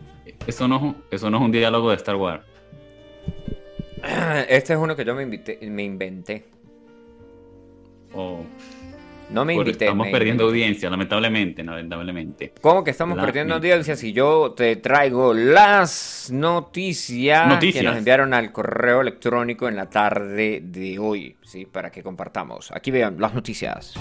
[0.46, 2.42] Eso no, es un- eso no es un diálogo de Star Wars.
[4.48, 6.44] este es uno que yo me, invité- me inventé.
[8.14, 8.44] O-
[9.32, 9.84] No me invité.
[9.86, 10.62] estamos me perdiendo inventé.
[10.64, 12.52] audiencia, lamentablemente, lamentablemente.
[12.60, 17.82] ¿Cómo que estamos La- perdiendo audiencia si yo te traigo las noticias, Noticias.
[17.82, 21.66] que nos enviaron al correo electrónico en la tarde de hoy, ¿sí?
[21.66, 22.70] Para que compartamos.
[22.72, 23.94] Aquí vean las noticias.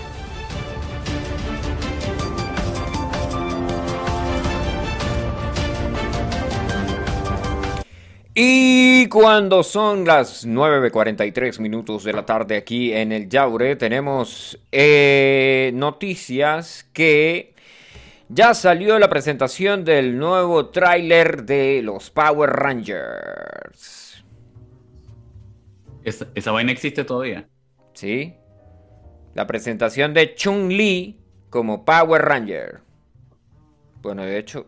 [8.34, 15.72] Y cuando son las 9.43 minutos de la tarde aquí en el Yaure, tenemos eh,
[15.74, 17.54] noticias que
[18.30, 24.24] ya salió la presentación del nuevo tráiler de los Power Rangers.
[26.06, 27.50] Esa, esa vaina existe todavía.
[27.94, 28.36] ¿Sí?
[29.34, 32.80] La presentación de Chun-Li como Power Ranger.
[34.02, 34.68] Bueno, de hecho,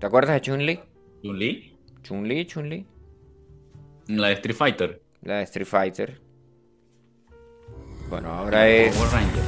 [0.00, 0.80] ¿te acuerdas de Chun-Li?
[1.22, 1.71] Chun-Li,
[2.02, 2.84] Chun-Li, Chun-Li.
[4.08, 5.00] la de Street Fighter.
[5.22, 6.20] La de Street Fighter.
[8.10, 9.42] Bueno, ahora es Power Ranger.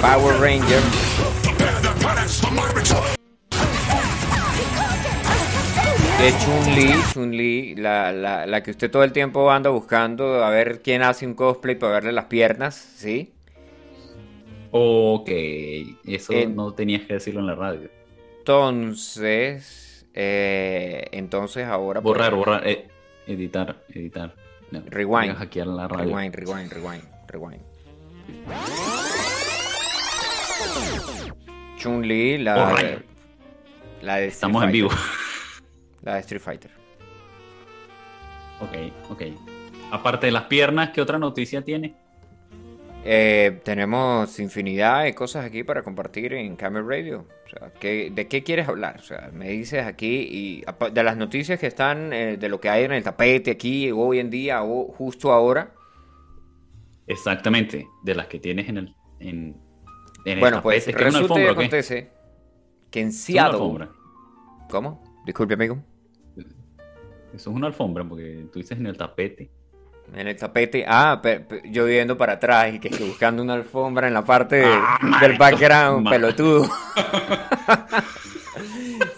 [0.00, 0.82] Power Ranger.
[6.20, 10.82] De Chun-Li, Chun-Li, la, la, la que usted todo el tiempo anda buscando a ver
[10.82, 13.32] quién hace un cosplay para verle las piernas, ¿sí?
[14.72, 15.28] Ok,
[16.04, 17.88] eso Eh, no tenías que decirlo en la radio.
[18.38, 22.00] Entonces, eh, entonces ahora...
[22.00, 22.88] Borrar, borrar, eh,
[23.26, 24.34] editar, editar.
[24.70, 25.34] No, Rewind.
[25.36, 26.14] hackear la radio.
[26.16, 27.62] Rewind, rewind, rewind, rewind.
[31.76, 33.04] Chun-Li, la, Borrar.
[34.02, 34.72] la de Street Estamos en Fighter.
[34.72, 34.90] vivo.
[36.02, 36.70] La de Street Fighter.
[38.60, 39.22] ok, ok.
[39.90, 41.94] Aparte de las piernas, ¿qué otra noticia tiene?
[43.10, 47.24] Eh, tenemos infinidad de cosas aquí para compartir en Camel Radio.
[47.46, 48.96] O sea, ¿qué- ¿de qué quieres hablar?
[48.98, 52.68] O sea, me dices aquí y de las noticias que están, eh, de lo que
[52.68, 55.72] hay en el tapete aquí hoy en día o justo ahora.
[57.06, 58.94] Exactamente, de las que tienes en el.
[59.20, 59.56] En,
[60.26, 60.90] en el Bueno, pues tapete.
[60.90, 61.66] ¿Es que es una resulta y alfombra qué?
[61.66, 62.10] acontece
[62.90, 63.88] que en Seattle...
[64.68, 65.02] ¿Cómo?
[65.24, 65.78] Disculpe, amigo.
[66.36, 66.50] Eso
[67.32, 69.50] es una alfombra, porque tú dices en el tapete.
[70.14, 70.84] En el tapete.
[70.88, 74.24] Ah, pe- pe- yo viendo para atrás y que estoy buscando una alfombra en la
[74.24, 76.68] parte de- Ah, del background, pelotudo.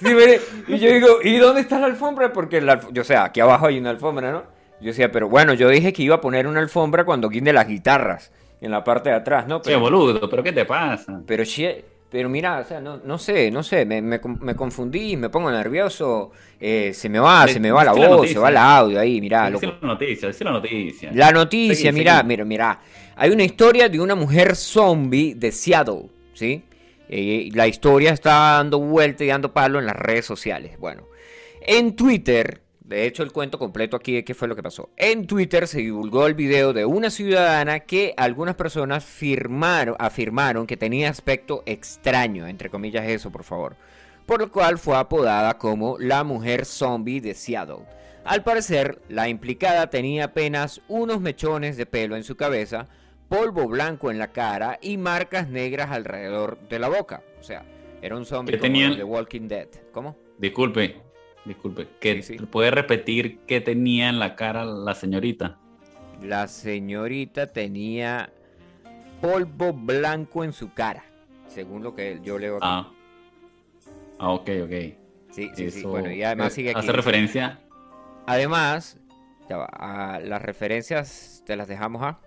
[0.01, 2.33] Sí, mire, y yo digo, ¿y dónde está la alfombra?
[2.33, 4.43] Porque la, yo sé, aquí abajo hay una alfombra, ¿no?
[4.81, 7.67] Yo decía, pero bueno, yo dije que iba a poner una alfombra cuando guinde las
[7.67, 9.59] guitarras, en la parte de atrás, ¿no?
[9.61, 11.21] Che, Pero, boludo, ¿pero qué te pasa?
[11.27, 11.67] pero sí,
[12.11, 15.51] Pero mira, o sea, no, no sé, no sé, me, me, me confundí, me pongo
[15.51, 18.99] nervioso, eh, se me va, se me va la la voz, se va el audio
[18.99, 19.65] ahí, mirá, loco.
[19.67, 21.11] la noticia, dice la noticia.
[21.15, 22.29] La noticia, Seguí, mira, seguí.
[22.29, 22.81] mira, mira.
[23.15, 26.65] Hay una historia de una mujer zombie de Seattle, ¿sí?
[27.09, 30.79] Eh, la historia está dando vuelta y dando palo en las redes sociales.
[30.79, 31.05] Bueno,
[31.61, 34.91] en Twitter, de hecho el cuento completo aquí de qué fue lo que pasó.
[34.97, 40.77] En Twitter se divulgó el video de una ciudadana que algunas personas firmaron, afirmaron que
[40.77, 43.77] tenía aspecto extraño, entre comillas eso, por favor.
[44.27, 47.87] Por lo cual fue apodada como la mujer zombie de Seattle.
[48.25, 52.89] Al parecer, la implicada tenía apenas unos mechones de pelo en su cabeza,
[53.29, 57.23] polvo blanco en la cara y marcas negras alrededor de la boca.
[57.39, 57.65] O sea,
[58.03, 59.69] era un zombie de Walking Dead.
[59.93, 60.17] ¿Cómo?
[60.39, 61.10] Disculpe,
[61.45, 61.89] disculpe.
[62.01, 62.47] ¿Que Sí, sí.
[62.47, 65.59] ¿Puede repetir qué tenía en la cara la señorita?
[66.23, 68.31] La señorita tenía
[69.21, 71.05] polvo blanco en su cara,
[71.49, 72.67] según lo que yo leo aquí.
[72.67, 72.93] Ah.
[74.19, 74.71] Ah, ok, ok.
[75.31, 75.83] sí, sí, sí.
[75.83, 76.81] Bueno, y además eh, sigue aquí.
[76.81, 77.61] Hace referencia.
[78.27, 78.99] Además,
[79.49, 82.19] ya va, a las referencias te las dejamos a.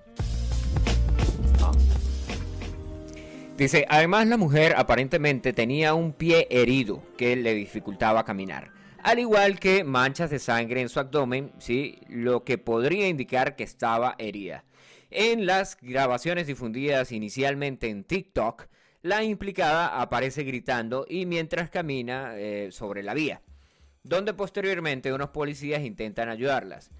[3.57, 8.71] Dice, además la mujer aparentemente tenía un pie herido que le dificultaba caminar,
[9.03, 11.99] al igual que manchas de sangre en su abdomen, ¿sí?
[12.09, 14.63] lo que podría indicar que estaba herida.
[15.11, 18.67] En las grabaciones difundidas inicialmente en TikTok,
[19.03, 23.41] la implicada aparece gritando y mientras camina eh, sobre la vía
[24.03, 26.91] donde posteriormente unos policías intentan ayudarlas.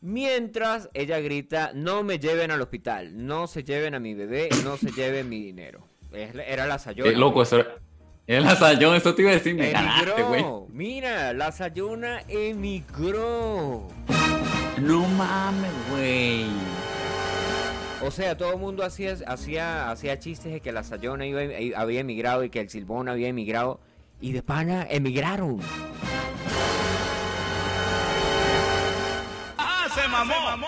[0.00, 4.76] Mientras ella grita, no me lleven al hospital, no se lleven a mi bebé, no
[4.76, 5.86] se lleven mi dinero.
[6.12, 7.10] Era la Sayona.
[7.10, 7.76] Eh, loco, eso era.
[8.26, 10.40] Era la Sayón, eso te iba a decir, me ganaste, güey.
[10.40, 10.66] Emigró.
[10.70, 13.86] Mira, la Sayona emigró.
[14.80, 16.46] No mames, güey.
[18.02, 21.42] O sea, todo el mundo hacía, hacía, hacía chistes de que la Sayona iba-
[21.78, 23.80] había emigrado y que el Silbón había emigrado.
[24.20, 25.60] Y de pana emigraron.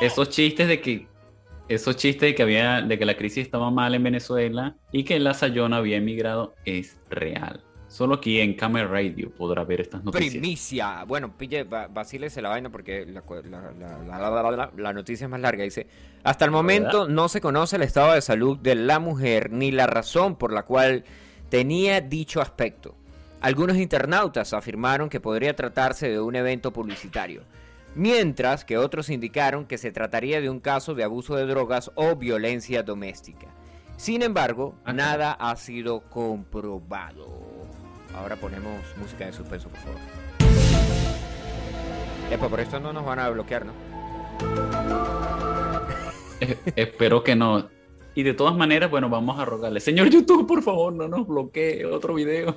[0.01, 1.07] Esos chistes de que.
[1.69, 2.81] Esos chistes de que había.
[2.83, 6.97] de que la crisis estaba mal en Venezuela y que la Sayona había emigrado es
[7.11, 7.63] real.
[7.89, 10.33] Solo aquí en Camera Radio podrá ver estas noticias.
[10.33, 11.05] Primicia.
[11.05, 15.65] Bueno, pille, va- vacílese la vaina porque la noticia es más larga.
[15.65, 15.87] Dice,
[16.23, 19.87] hasta el momento no se conoce el estado de salud de la mujer ni la
[19.87, 21.05] razón por la cual
[21.49, 22.95] tenía dicho aspecto.
[23.41, 27.43] Algunos internautas afirmaron que podría tratarse de un evento publicitario,
[27.97, 32.15] mientras que otros indicaron que se trataría de un caso de abuso de drogas o
[32.15, 33.49] violencia doméstica.
[33.97, 37.27] Sin embargo, Ah, nada ha sido comprobado.
[38.15, 39.99] Ahora ponemos música de suspenso, por favor.
[42.31, 43.73] Epa, por esto no nos van a bloquear, ¿no?
[46.41, 47.69] Eh, espero que no.
[48.15, 49.81] Y de todas maneras, bueno, vamos a rogarle.
[49.81, 52.57] Señor YouTube, por favor, no nos bloquee otro video.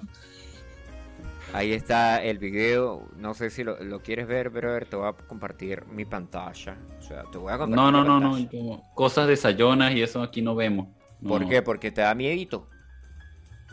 [1.53, 3.07] Ahí está el video.
[3.17, 4.85] No sé si lo, lo quieres ver, brother.
[4.85, 6.77] Te voy a compartir mi pantalla.
[6.99, 8.31] O sea, te voy a compartir No, no, no, no.
[8.33, 8.81] pantalla.
[8.93, 10.87] Cosas de Sayonas y eso aquí no vemos.
[11.21, 11.61] No, ¿Por qué?
[11.61, 12.69] Porque te da miedito.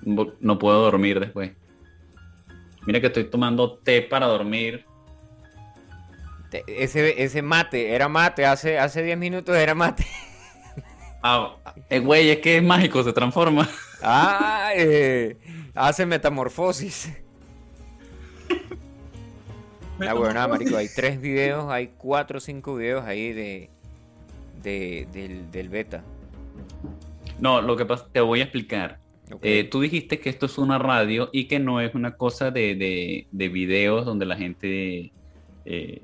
[0.03, 1.53] No, puedo dormir después.
[2.87, 4.85] Mira que estoy tomando té para dormir.
[6.67, 8.47] Ese, ese mate, era mate.
[8.47, 10.07] Hace, hace 10 minutos era mate.
[11.23, 11.57] Ah,
[11.91, 13.69] eh, güey, es que es mágico, se transforma.
[14.03, 15.37] Ah, eh,
[15.75, 17.13] hace metamorfosis.
[19.99, 23.71] La buena, marico, hay tres videos, hay cuatro o cinco videos ahí de,
[24.63, 26.05] de- del, del beta.
[27.41, 28.99] No, lo que pasa, te voy a explicar.
[29.33, 29.41] Ok.
[29.43, 32.75] Eh, tú dijiste que esto es una radio y que no es una cosa de,
[32.77, 35.13] de, de videos donde la gente
[35.65, 36.03] eh,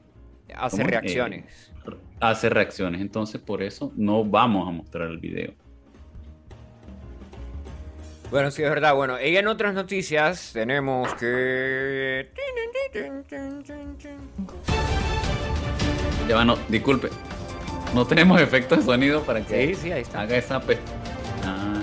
[0.54, 0.88] Hace ¿cómo?
[0.90, 1.72] reacciones.
[2.20, 3.00] hace reacciones.
[3.00, 5.52] Entonces, por eso no vamos a mostrar el video.
[8.32, 8.94] Bueno, sí, es verdad.
[8.94, 12.30] Bueno, y en otras noticias tenemos que...
[16.26, 17.10] Ya no, disculpe.
[17.94, 20.22] No tenemos efectos de sonido para que Sí, sí, ahí está.
[20.22, 20.78] haga esa apest-
[21.44, 21.82] ah,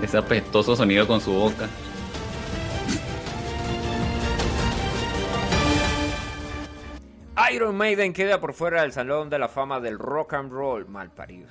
[0.00, 1.68] ese apestoso sonido con su boca.
[7.52, 10.86] Iron Maiden queda por fuera del Salón de la Fama del Rock and Roll.
[10.88, 11.50] Mal paridos.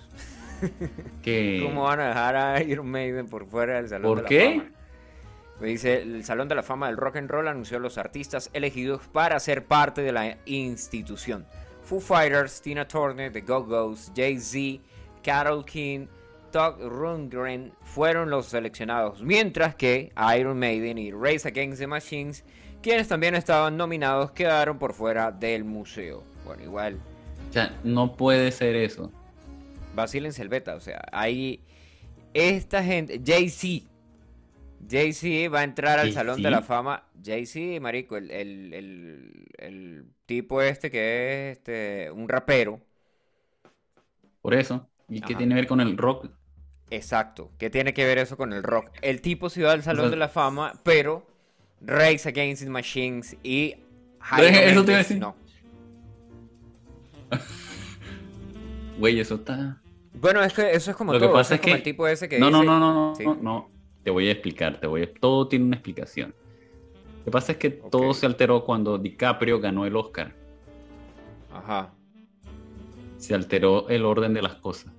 [1.64, 4.60] ¿Cómo van a dejar a Iron Maiden por fuera del Salón ¿Por de la qué?
[4.60, 4.72] Fama?
[5.62, 8.49] Me dice, el Salón de la Fama del Rock and Roll anunció a los artistas
[8.53, 11.45] elegidos para ser parte de la institución.
[11.82, 14.84] Foo Fighters, Tina Turner, The Go-Go's, Jay-Z,
[15.24, 16.08] Carol King,
[16.51, 22.43] Doug Rundgren fueron los seleccionados, mientras que Iron Maiden y Race Against the Machines,
[22.82, 26.24] quienes también estaban nominados, quedaron por fuera del museo.
[26.45, 26.99] Bueno, igual,
[27.49, 29.12] O sea, no puede ser eso.
[29.96, 31.62] Vacílense el beta, o sea, hay
[32.34, 33.86] esta gente, Jay-Z,
[34.89, 36.62] Jay-Z va a entrar al Salón de la.
[36.62, 37.04] Fama.
[37.24, 42.80] Jay-Z, marico, el, el- el- el tipo este que es este, un rapero.
[44.41, 44.88] Por eso.
[45.10, 46.30] ¿Y qué tiene que ver con el rock?
[46.91, 47.52] Exacto.
[47.58, 48.89] ¿Qué tiene que ver eso con el rock?
[49.02, 51.26] El tipo se va al Salón sea- de la Fama, pero
[51.82, 53.76] Race Against the Machines y
[54.38, 55.18] Eso te iba a decir.
[55.20, 55.36] no.
[59.00, 59.82] Güey, eso está.
[60.22, 61.34] Bueno, es que eso es como Lo que todo.
[61.36, 63.24] pasa eso es que- el tipo ese que No, no, dice- no, no, no, Sí.
[63.26, 63.70] no, no.
[64.03, 65.13] Te voy a explicar, te voy a...
[65.13, 66.34] Todo tiene una explicación.
[67.20, 70.34] Lo que pasa es que todo se alteró cuando DiCaprio ganó el Oscar.
[71.51, 71.91] Ajá.
[73.18, 74.91] Se alteró el orden de las cosas.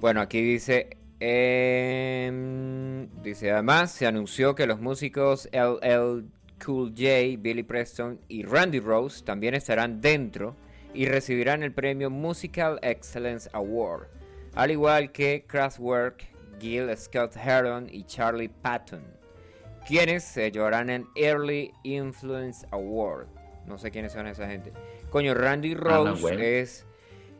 [0.00, 6.24] Bueno, aquí dice, em, dice además se anunció que los músicos LL
[6.64, 10.56] Cool J, Billy Preston y Randy Rose también estarán dentro
[10.96, 14.06] y recibirán el premio Musical Excellence Award,
[14.54, 16.24] al igual que Kraftwerk,
[16.60, 19.02] Gil Scott Heron y Charlie Patton,
[19.86, 23.26] quienes se llevarán el Early Influence Award.
[23.66, 24.72] No sé quiénes son esa gente.
[25.10, 26.86] Coño, Randy la Rose es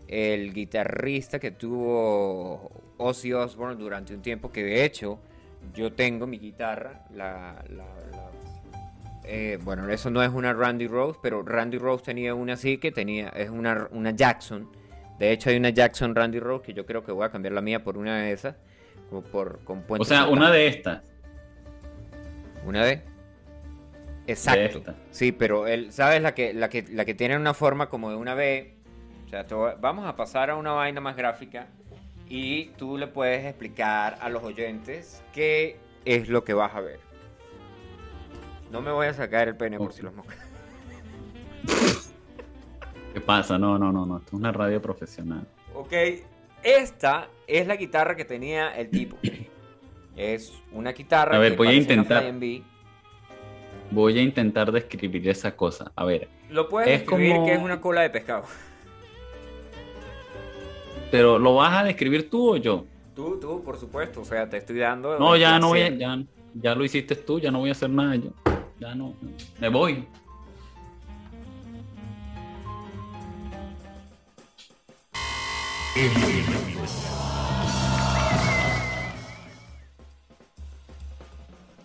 [0.08, 5.18] el guitarrista que tuvo Ozzy Osbourne durante un tiempo, que de hecho
[5.74, 8.30] yo tengo mi guitarra, la, la- la-
[9.26, 12.92] eh, bueno, eso no es una Randy Rose, pero Randy Rose tenía una así que
[12.92, 14.70] tenía, es una, una Jackson.
[15.18, 17.60] De hecho hay una Jackson Randy Rose que yo creo que voy a cambiar la
[17.60, 18.54] mía por una de esas,
[19.10, 21.02] como por con O sea, una de estas.
[22.64, 23.02] Una de.
[24.28, 24.94] Exacto.
[25.10, 26.22] Sí, pero él, ¿sabes?
[26.22, 28.74] La que, la que, la que tiene una forma como de una B.
[29.26, 29.44] O sea,
[29.80, 31.66] vamos a pasar a una vaina más gráfica
[32.28, 37.05] y tú le puedes explicar a los oyentes qué es lo que vas a ver.
[38.70, 40.38] No me voy a sacar el pene por si los moscas.
[43.14, 43.58] ¿Qué pasa?
[43.58, 44.18] No, no, no, no.
[44.18, 45.46] Esto es una radio profesional.
[45.74, 45.92] Ok,
[46.62, 49.16] esta es la guitarra que tenía el tipo.
[50.16, 52.24] Es una guitarra A ver, que voy a intentar.
[53.90, 55.92] Voy a intentar describir esa cosa.
[55.94, 58.44] A ver, Lo puedes Es describir como- que es una cola de pescado.
[61.10, 62.84] pero ¿lo vas a describir tú o yo?
[63.14, 64.20] Tú, tú, por supuesto.
[64.20, 65.18] O sea, te estoy dando.
[65.18, 66.18] No, ya no voy a, ya,
[66.60, 68.30] ya lo hiciste tú, ya no voy a hacer nada yo.
[68.78, 69.14] Ya no.
[69.60, 70.06] Me voy.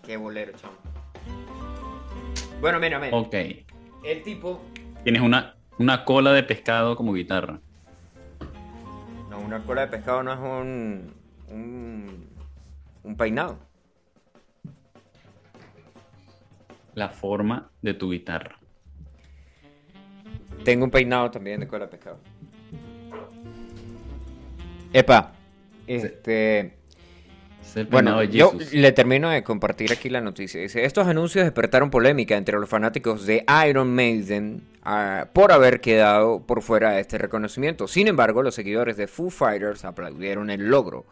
[0.05, 0.74] Qué bolero, chamo.
[2.59, 3.15] Bueno, mira, mira.
[3.15, 3.34] Ok.
[4.03, 4.61] El tipo.
[5.03, 7.61] Tienes una, una cola de pescado como guitarra.
[9.30, 11.13] No, una cola de pescado no es un.
[11.47, 12.28] Un,
[13.03, 13.70] un peinado.
[16.94, 18.60] La forma de tu guitarra.
[20.64, 22.20] Tengo un peinado también de cola de pescado.
[24.94, 25.32] Epa.
[25.88, 26.78] Este.
[27.62, 30.62] Es el Bueno, yo le termino de compartir aquí la noticia.
[30.62, 36.46] Dice, estos anuncios despertaron polémica entre los fanáticos de Iron Maiden ah, por haber quedado
[36.46, 37.88] por fuera de este reconocimiento.
[37.88, 41.06] Sin embargo, los seguidores de Foo Fighters aplaudieron el logro.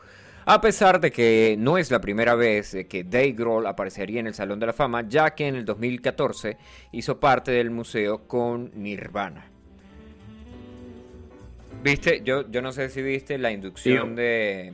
[0.52, 4.34] A pesar de que no es la primera vez que Dave Grohl aparecería en el
[4.34, 6.58] Salón de la Fama, ya que en el 2014
[6.92, 9.46] hizo parte del museo con Nirvana.
[11.84, 12.24] ¿Viste?
[12.24, 14.74] Yo, yo no sé si viste la inducción de,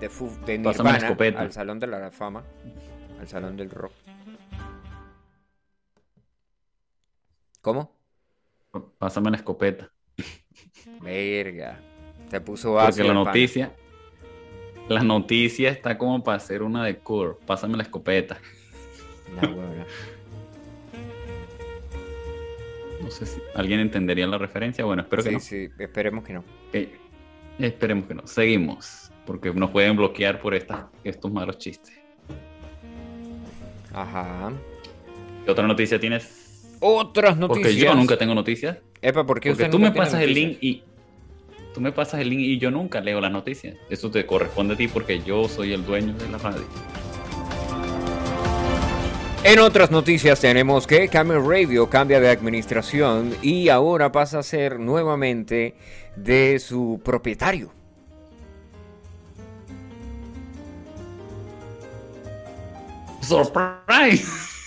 [0.00, 2.42] de, la Nirvana al Salón de la Fama,
[3.20, 3.92] al Salón del Rock.
[7.60, 7.94] ¿Cómo?
[8.98, 9.92] Pásame la escopeta.
[11.00, 11.78] Verga.
[12.28, 13.24] Te puso Porque ácido la el
[13.68, 13.87] pan.
[14.88, 17.34] La noticia está como para hacer una de Cure.
[17.46, 18.38] Pásame la escopeta.
[23.02, 24.84] No sé si alguien entendería la referencia.
[24.84, 25.40] Bueno, espero que no.
[25.40, 26.40] sí, esperemos que no.
[26.40, 26.88] Ok.
[27.58, 28.26] Esperemos que no.
[28.26, 29.10] Seguimos.
[29.26, 31.92] Porque nos pueden bloquear por estas, estos malos chistes.
[33.92, 34.52] Ajá.
[35.44, 36.76] ¿Qué otra noticia tienes?
[36.80, 37.66] Otras noticias.
[37.66, 38.78] Porque yo nunca tengo noticias.
[39.02, 40.82] Epa, ¿por qué Porque usted tú me pasas el link y.
[41.78, 43.76] Tú me pasas el link y yo nunca leo las noticias.
[43.88, 46.64] Eso te corresponde a ti porque yo soy el dueño de la radio.
[49.44, 54.80] En otras noticias tenemos que Camel Radio cambia de administración y ahora pasa a ser
[54.80, 55.76] nuevamente
[56.16, 57.70] de su propietario.
[63.22, 64.57] ¡Surprise!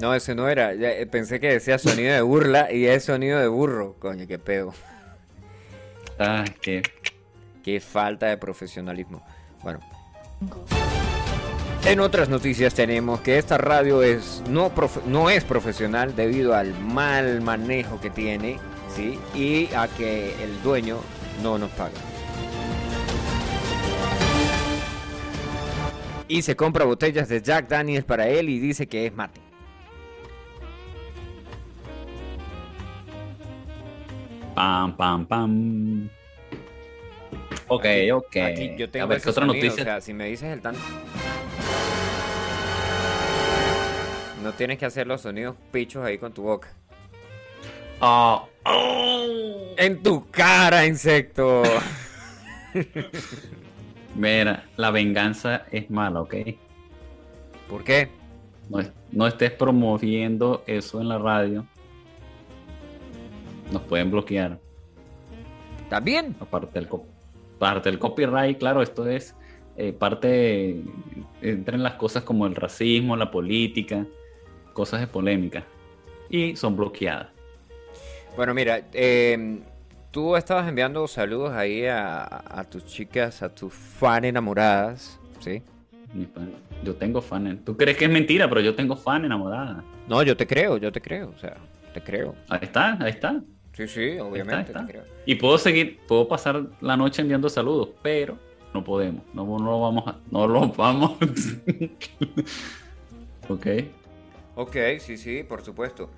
[0.00, 0.72] No, ese no era.
[0.72, 3.96] Eh, pensé que decía sonido de burla y es sonido de burro.
[3.98, 4.74] Coño, qué pedo.
[6.18, 6.82] Ah, que.
[7.62, 9.24] Qué falta de profesionalismo.
[9.62, 9.80] Bueno.
[11.86, 14.72] En otras noticias tenemos que esta radio es no,
[15.06, 18.58] no es profesional debido al mal manejo que tiene,
[18.94, 19.18] ¿sí?
[19.34, 20.98] Y a que el dueño
[21.42, 21.92] no nos paga.
[26.26, 29.43] Y se compra botellas de Jack Daniels para él y dice que es mate.
[34.54, 36.08] Pam, pam, pam.
[37.68, 38.36] Ok, ok.
[38.36, 39.82] Aquí yo tengo a ver, ¿qué otra noticia?
[39.82, 40.80] O sea, si me dices el tanto.
[44.42, 46.68] No tienes que hacer los sonidos pichos ahí con tu boca.
[48.00, 48.48] Oh.
[49.76, 51.62] En tu cara, insecto.
[54.14, 56.34] Mira, la venganza es mala, ¿ok?
[57.68, 58.10] ¿Por qué?
[58.68, 58.78] No,
[59.10, 61.66] no estés promoviendo eso en la radio.
[63.74, 64.58] Nos pueden bloquear.
[65.90, 66.34] ¿También?
[66.40, 66.88] Aparte del,
[67.58, 69.34] parte del copyright, claro, esto es
[69.76, 70.80] eh, parte.
[71.42, 74.06] Entran las cosas como el racismo, la política,
[74.72, 75.64] cosas de polémica.
[76.30, 77.28] Y son bloqueadas.
[78.36, 79.60] Bueno, mira, eh,
[80.12, 85.62] tú estabas enviando saludos ahí a, a- tus chicas, a tus fan enamoradas, ¿sí?
[86.84, 87.58] Yo tengo fan.
[87.64, 89.82] Tú crees que es mentira, pero yo tengo fan enamorada.
[90.08, 91.56] No, yo te creo, yo te creo, o sea,
[91.92, 92.36] te creo.
[92.48, 93.40] Ahí está, ahí está.
[93.74, 94.86] Sí, sí, obviamente está.
[94.86, 95.04] te creo.
[95.26, 98.38] Y puedo seguir, puedo pasar la noche enviando saludos, pero
[98.72, 99.22] no podemos.
[99.34, 100.16] No, no lo vamos a.
[100.30, 101.16] No lo vamos.
[103.48, 103.66] ok.
[104.56, 106.10] Ok, sí, sí, por supuesto.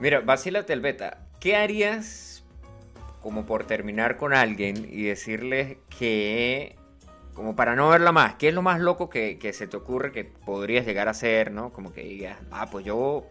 [0.00, 1.18] Mira, vacílate el beta.
[1.38, 2.44] ¿Qué harías
[3.22, 6.76] como por terminar con alguien y decirle que,
[7.34, 10.10] como para no verla más, qué es lo más loco que, que se te ocurre
[10.12, 11.72] que podrías llegar a hacer, ¿no?
[11.72, 13.26] Como que digas, ah, pues yo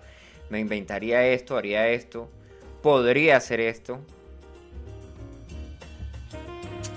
[0.50, 2.30] me inventaría esto, haría esto,
[2.82, 4.00] podría hacer esto.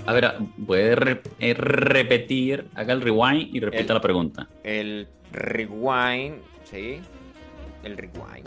[0.06, 0.34] A ver,
[0.66, 4.48] puede re- eh, repetir, haga el rewind y repita El- la pregunta.
[4.62, 7.00] El rewind, ¿sí?
[7.82, 8.46] El rewind.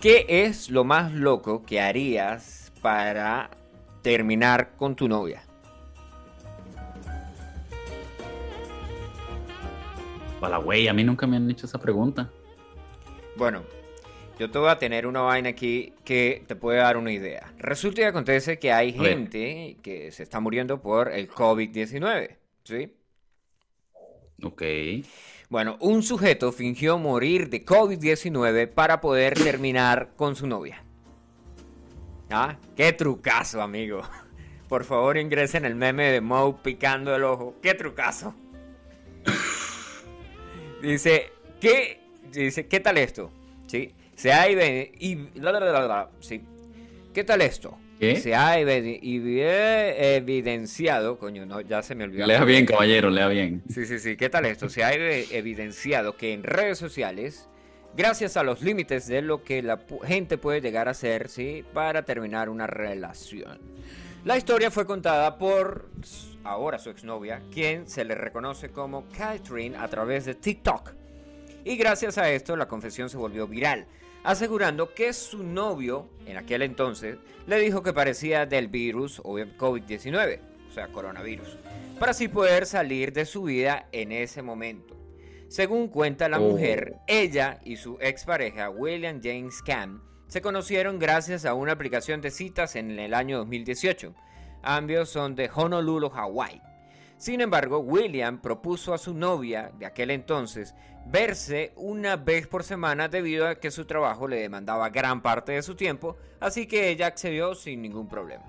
[0.00, 3.50] ¿Qué es lo más loco que harías para
[4.02, 5.42] terminar con tu novia?
[10.40, 12.30] Para güey, a mí nunca me han hecho esa pregunta.
[13.38, 13.62] Bueno,
[14.36, 17.54] yo te voy a tener una vaina aquí que te puede dar una idea.
[17.56, 22.96] Resulta y acontece que hay gente que se está muriendo por el COVID-19, ¿sí?
[24.42, 24.62] Ok.
[25.50, 30.82] Bueno, un sujeto fingió morir de COVID-19 para poder terminar con su novia.
[32.30, 32.58] ¿Ah?
[32.74, 34.02] ¡Qué trucazo, amigo!
[34.68, 37.54] Por favor, ingresen el meme de Moe picando el ojo.
[37.62, 38.34] ¡Qué trucazo!
[40.82, 41.30] Dice,
[41.60, 42.07] ¿qué?
[42.32, 43.30] Dice, ¿qué tal esto?
[43.66, 43.94] ¿Sí?
[44.14, 45.28] Se ha y-
[46.20, 46.42] sí.
[47.14, 47.76] ¿Qué tal esto?
[47.98, 48.16] ¿Qué?
[48.16, 48.64] Se ha y-
[50.16, 52.26] evidenciado, coño, no, ya se me olvidó.
[52.26, 53.62] Lea bien, caballero, lea bien.
[53.68, 54.16] Sí, sí, sí.
[54.16, 54.68] ¿Qué tal esto?
[54.68, 57.48] Se ha ev- evidenciado que en redes sociales,
[57.96, 61.64] gracias a los límites de lo que la gente puede llegar a hacer, ¿sí?
[61.74, 63.58] Para terminar una relación.
[64.24, 65.88] La historia fue contada por
[66.44, 70.92] ahora su exnovia, quien se le reconoce como Catherine a través de TikTok.
[71.64, 73.86] Y gracias a esto la confesión se volvió viral,
[74.24, 79.56] asegurando que su novio, en aquel entonces, le dijo que parecía del virus o del
[79.56, 81.56] COVID-19, o sea, coronavirus,
[81.98, 84.96] para así poder salir de su vida en ese momento.
[85.48, 86.50] Según cuenta la Oh.
[86.50, 92.30] mujer, ella y su expareja William James Cam se conocieron gracias a una aplicación de
[92.30, 94.14] citas en el año 2018.
[94.62, 96.60] Ambos son de Honolulu, Hawái.
[97.18, 103.08] Sin embargo, William propuso a su novia de aquel entonces verse una vez por semana
[103.08, 107.08] debido a que su trabajo le demandaba gran parte de su tiempo, así que ella
[107.08, 108.44] accedió sin ningún problema.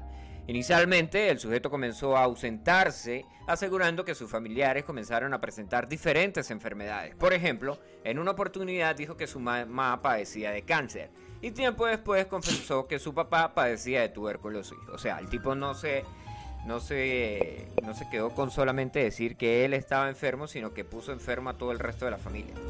[0.46, 7.16] Inicialmente, el sujeto comenzó a ausentarse, asegurando que sus familiares comenzaron a presentar diferentes enfermedades.
[7.16, 11.10] Por ejemplo, en una oportunidad dijo que su mamá padecía de cáncer
[11.42, 14.78] y tiempo después confesó que su papá padecía de tuberculosis.
[14.92, 16.04] O sea, el tipo no se,
[16.66, 21.12] no se, no se quedó con solamente decir que él estaba enfermo, sino que puso
[21.12, 22.54] enfermo a todo el resto de la familia.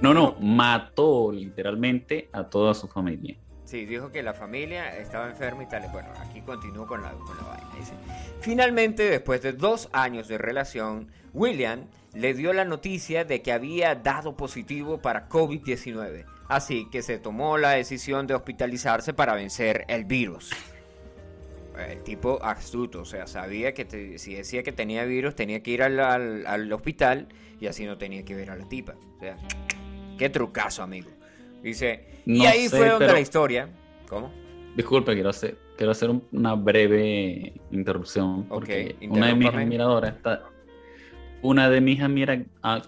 [0.00, 3.36] No, no, mató literalmente a toda su familia.
[3.66, 5.86] Sí, dijo que la familia estaba enferma y tal.
[5.92, 7.68] Bueno, aquí continúo con la, con la vaina.
[7.78, 7.92] Dice,
[8.40, 11.84] Finalmente, después de dos años de relación, William
[12.14, 16.24] le dio la noticia de que había dado positivo para COVID-19.
[16.48, 20.50] Así que se tomó la decisión de hospitalizarse para vencer el virus.
[21.78, 25.70] El tipo astuto, o sea, sabía que te- si decía que tenía virus tenía que
[25.70, 27.28] ir al, al- al hospital
[27.60, 28.94] y así no tenía que ver a la tipa.
[29.16, 29.36] O sea,
[30.18, 31.10] qué trucazo, amigo.
[31.62, 33.68] Dice, y ahí sé, fue donde pero- la historia...
[34.08, 34.30] ¿Cómo?
[34.76, 38.44] Disculpe, quiero hacer, quiero hacer un- una breve interrupción.
[38.48, 40.42] Porque una de mis admiradoras está.
[41.42, 42.82] Una de mis admira- ah,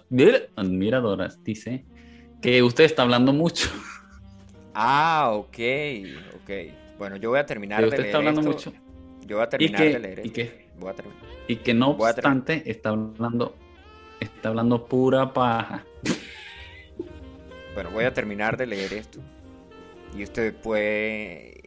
[0.55, 1.83] admiradoras dice
[2.41, 3.69] que usted está hablando mucho.
[4.73, 5.57] Ah, ok,
[6.35, 6.49] ok.
[6.97, 8.51] Bueno, yo voy a terminar Pero de usted leer está hablando esto.
[8.71, 8.79] mucho.
[9.25, 11.19] Yo voy a Y terminar de leer y que, Voy a terminar.
[11.47, 13.55] y que no Voy a tra- obstante está hablando,
[14.19, 15.85] está hablando pura paja.
[17.73, 19.19] Bueno, voy a terminar de leer esto.
[20.15, 21.61] Y usted puede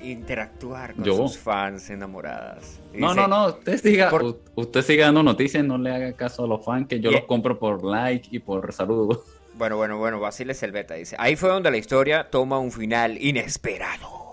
[0.00, 1.16] interactuar con Yo.
[1.16, 2.80] sus fans enamoradas.
[2.92, 6.44] No, Dice, no, no, usted siga, por- usted siga dando noticias, no le haga caso
[6.44, 7.20] a los fans que yo Yeah.
[7.20, 9.20] los compro por like y por saludos.
[9.56, 14.23] Bueno, bueno, bueno, Basile Selveta dice, ahí fue donde la historia toma un final inesperado,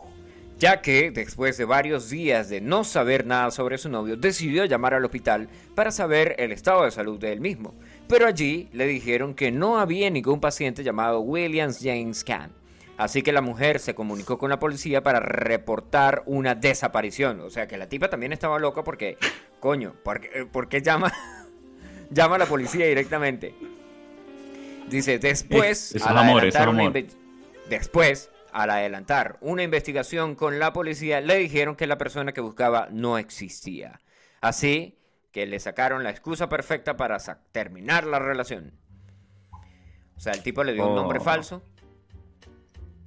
[0.62, 4.93] ya que después de varios días de no saber nada sobre su novio, decidió llamar
[4.93, 7.74] al hospital para saber el estado de salud de él mismo,
[8.07, 12.51] pero allí le dijeron que no había ningún paciente llamado Williams James Kahn.
[12.95, 17.39] Así que la mujer se comunicó con la policía para reportar una desaparición.
[17.39, 19.18] O sea que la tipa también estaba loca porque,
[19.59, 21.12] coño, ¿por qué, por qué llama,
[22.12, 23.55] llama a la policía directamente?
[24.88, 26.93] Dice, después, es al amor, es amor.
[27.68, 32.88] después, al adelantar una investigación con la policía, le dijeron que la persona que buscaba
[32.91, 33.99] no existía.
[34.41, 34.97] Así
[35.32, 37.18] que le sacaron la excusa perfecta para
[37.52, 38.74] terminar la relación.
[40.16, 41.24] O sea, el tipo le dio un nombre Oh.
[41.24, 41.64] falso.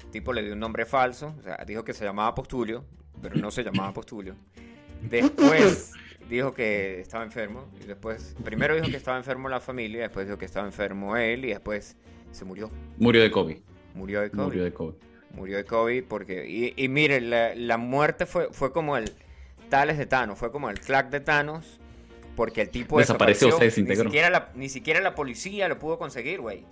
[0.04, 1.34] El tipo le dio un nombre falso.
[1.38, 2.84] O sea, dijo que se llamaba Postulio,
[3.20, 4.34] pero no se llamaba Postulio.
[5.02, 5.92] Después
[6.28, 7.68] dijo que estaba enfermo.
[7.82, 11.44] Y después, primero dijo que estaba enfermo la familia, después dijo que estaba enfermo él
[11.44, 11.96] y después
[12.30, 12.70] se murió.
[12.96, 13.58] Murió de COVID.
[13.94, 14.42] Murió de COVID.
[14.42, 14.94] Murió de COVID.
[15.34, 16.46] Murió de COVID porque...
[16.48, 19.12] Y, y mire, la, la muerte fue, fue como el
[19.68, 21.80] Tales de Thanos, fue como el clack de Thanos,
[22.36, 26.40] porque el tipo Desapareció, se Ni siquiera, la, ni siquiera la policía lo pudo conseguir,
[26.40, 26.64] güey.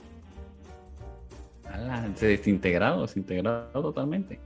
[2.16, 4.38] Se desintegrado, desintegrado totalmente.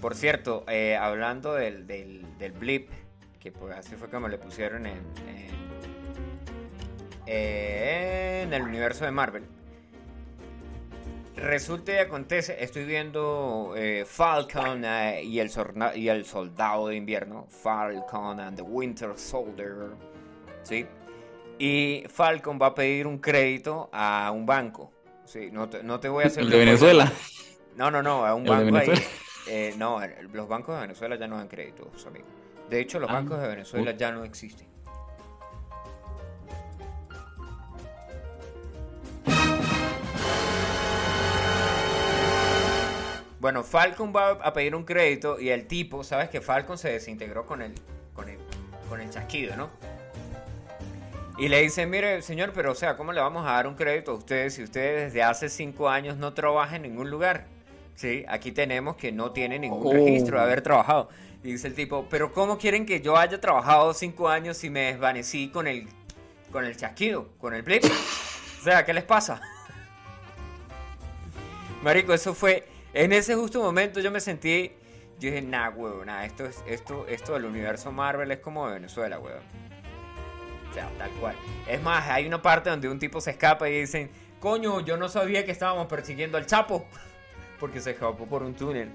[0.00, 2.90] Por cierto, eh, hablando del, del, del blip,
[3.38, 5.00] que pues así fue como le pusieron en,
[7.26, 9.44] en, en el universo de Marvel.
[11.36, 16.96] Resulta y acontece, estoy viendo eh, Falcon eh, y, el sorna- y el Soldado de
[16.96, 19.92] Invierno, Falcon and the Winter Soldier,
[20.62, 20.86] ¿sí?
[21.58, 24.92] Y Falcon va a pedir un crédito a un banco,
[25.24, 25.48] ¿sí?
[25.50, 26.42] No te, no te voy a hacer...
[26.44, 27.10] El de Venezuela.
[27.76, 29.02] No, no, no, a un ¿El de banco ahí.
[29.48, 30.00] Eh, no,
[30.32, 32.26] los bancos de Venezuela ya no dan créditos, amigo.
[32.68, 33.96] De hecho, los Ah, bancos de Venezuela uh.
[33.96, 34.68] ya no existen.
[43.42, 47.44] Bueno, Falcon va a pedir un crédito y el tipo, sabes que Falcon se desintegró
[47.44, 47.74] con el,
[48.14, 48.38] con el,
[48.88, 49.68] con el chasquido, ¿no?
[51.38, 54.12] Y le dice, mire, señor, pero o sea, ¿cómo le vamos a dar un crédito
[54.12, 57.46] a ustedes si ustedes desde hace cinco años no trabajan en ningún lugar?
[57.96, 59.92] Sí, aquí tenemos que no tiene ningún Oh.
[59.92, 61.08] registro de haber trabajado.
[61.42, 64.82] Y dice el tipo, pero ¿cómo quieren que yo haya trabajado cinco años si me
[64.82, 65.88] desvanecí con el,
[66.52, 67.82] con el chasquido, con el blip?
[68.60, 69.40] O sea, ¿qué les pasa?
[71.82, 74.72] Marico, eso fue, en ese justo momento yo me sentí,
[75.18, 78.74] yo dije, nah, huevón, nah, esto, es, esto, esto del universo Marvel es como de
[78.74, 79.42] Venezuela, huevón.
[80.70, 81.34] O sea, tal cual.
[81.68, 85.08] Es más, hay una parte donde un tipo se escapa y dicen, coño, yo no
[85.08, 86.86] sabía que estábamos persiguiendo al Chapo.
[87.60, 88.90] Porque se escapó por un túnel.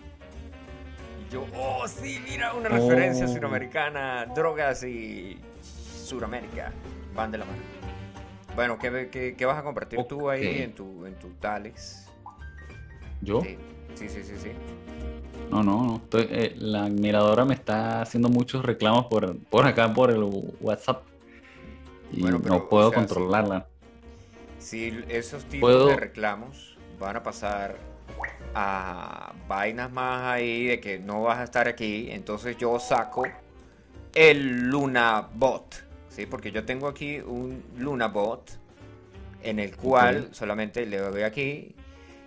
[1.27, 3.29] Y yo, oh, sí, mira, una referencia Oh.
[3.29, 6.73] suramericana, drogas y Suramérica.
[7.13, 7.61] Van de la mano.
[8.55, 12.07] Bueno, ¿qué, qué, qué vas a compartir tú ahí en tu, en tu Tales?
[13.21, 13.41] ¿Yo?
[13.41, 13.57] Sí,
[13.97, 14.33] sí, sí, sí.
[14.41, 14.51] sí.
[15.49, 15.95] No, no, no.
[15.97, 20.23] estoy- eh, la admiradora me está haciendo muchos reclamos por, por acá, por el
[20.59, 21.03] WhatsApp.
[22.11, 23.05] Y Bueno, pero, no puedo o sea, sí.
[23.07, 23.67] controlarla.
[24.59, 27.77] Si esos tipos Puedo- de reclamos van a pasar
[28.55, 33.23] a vainas más ahí de que no vas a estar aquí, entonces yo saco
[34.15, 35.75] el Luna Bot,
[36.09, 36.25] ¿sí?
[36.25, 38.51] Porque yo tengo aquí un Luna Bot
[39.43, 41.75] en el cual solamente le doy aquí.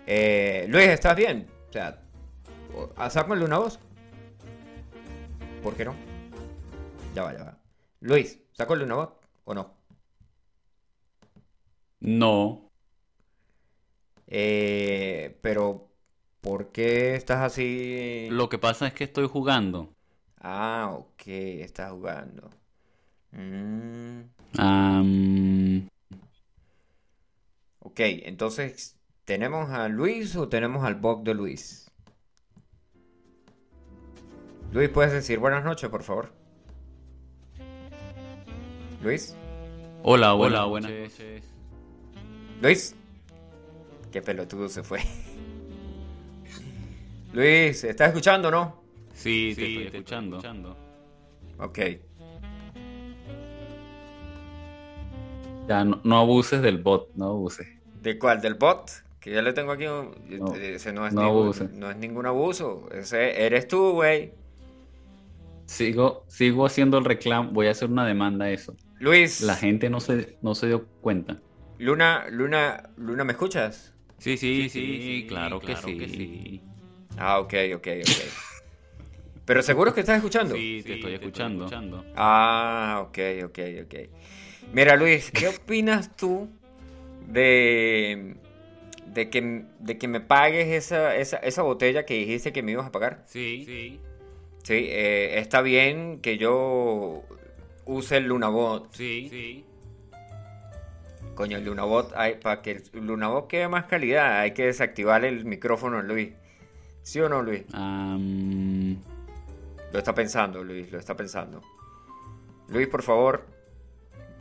[0.07, 1.45] Eh, Luis, ¿estás bien?
[1.71, 1.97] O sea,
[2.75, 3.79] o- ¿saco el Luna Bot?
[5.63, 5.95] ¿Por qué no?
[7.15, 7.57] Ya va, ya va.
[8.01, 9.73] Luis, ¿saco el Luna Bot o no?
[12.01, 12.69] No.
[14.27, 15.89] Eh, pero,
[16.41, 18.27] ¿por qué estás así?
[18.29, 19.93] Lo que pasa es que estoy jugando.
[20.41, 22.49] Ah, ok, estás jugando.
[23.31, 24.21] Mm,
[24.57, 25.87] Am,
[27.79, 28.97] ok, entonces,
[29.31, 31.89] ¿tenemos a Luis o tenemos al bot de Luis?
[34.73, 36.33] Luis, ¿puedes decir buenas noches, por favor?
[39.01, 39.33] Luis,
[40.03, 41.43] Hola, hola, buenas noches.
[42.61, 42.93] Luis.
[44.11, 44.99] Qué pelotudo se fue.
[47.33, 48.83] Luis, ¿estás escuchando, no?
[49.13, 50.75] Sí, te estoy escuchando.
[51.57, 51.79] Ok.
[55.69, 57.69] Ya, no, no abuses del bot, no abuses.
[58.01, 58.41] ¿De cuál?
[58.41, 58.91] ¿Del bot?
[59.21, 60.15] Que yo le tengo aquí un...
[60.29, 61.69] No, ese no es, no ningún, abuse.
[61.73, 62.89] no es ningún abuso.
[62.91, 64.33] Ese eres tú, güey.
[65.67, 68.75] Sigo, sigo haciendo el reclamo, voy a hacer una demanda a eso.
[68.99, 71.39] Luis, La gente no se, no se dio cuenta.
[71.77, 73.93] Luna, Luna, Luna, ¿me escuchas?
[74.17, 76.61] Sí, sí, sí, claro, que, sí.
[77.17, 78.61] Ah, ok, ok, ok.
[79.45, 80.55] Pero seguro que estás escuchando.
[80.55, 81.67] Sí, te estoy escuchando.
[82.15, 83.95] Ah, ok, ok, ok.
[84.73, 86.49] Mira, Luis, ¿qué opinas tú
[87.27, 88.35] de,
[89.13, 92.87] de, que, de que me pagues esa, esa, esa botella que dijiste que me ibas
[92.87, 93.23] a pagar?
[93.27, 93.99] Sí, sí,
[94.63, 97.23] Sí, eh, está bien que yo
[97.85, 98.93] use el Lunabot.
[98.93, 99.65] sí, sí.
[101.33, 105.45] Coño, el Lunabot, hay, para que el Lunabot quede más calidad, hay que desactivar el
[105.45, 106.33] micrófono, Luis.
[107.03, 107.63] ¿Sí o no, Luis?
[109.91, 111.61] Lo está pensando, Luis, lo está pensando.
[112.67, 113.45] Luis, por favor,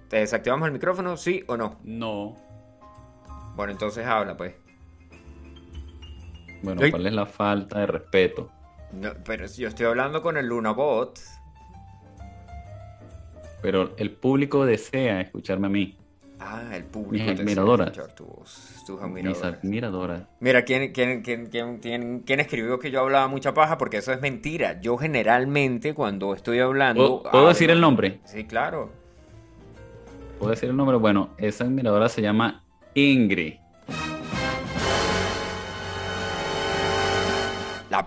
[0.09, 1.79] ¿te desactivamos el micrófono, sí o no?
[1.85, 2.37] no.
[3.57, 4.55] Bueno, entonces habla, pues.
[6.63, 6.83] Bueno.
[6.91, 8.51] ¿cuál es la falta de respeto?
[8.93, 11.19] No, pero si yo estoy hablando con el Lunabot.
[13.63, 15.97] Pero el público desea escucharme a mí,
[16.43, 17.13] Ah, el público.
[17.13, 17.89] Mis desea admiradoras.
[17.89, 19.59] escuchar tu voz, tus mis admiradoras.
[19.59, 20.23] admiradoras.
[20.41, 21.79] Mira, ¿quién, quién, quién,
[22.25, 23.77] quién, escribió que yo hablaba mucha paja?
[23.77, 24.81] Porque eso es mentira.
[24.81, 27.21] Yo generalmente cuando estoy hablando...
[27.21, 28.21] ¿Puedo, puedo decir el nombre?
[28.25, 28.91] Sí, claro.
[30.39, 30.97] ¿Puedo decir el nombre?
[30.97, 33.60] Bueno, esa admiradora se llama Ingrid.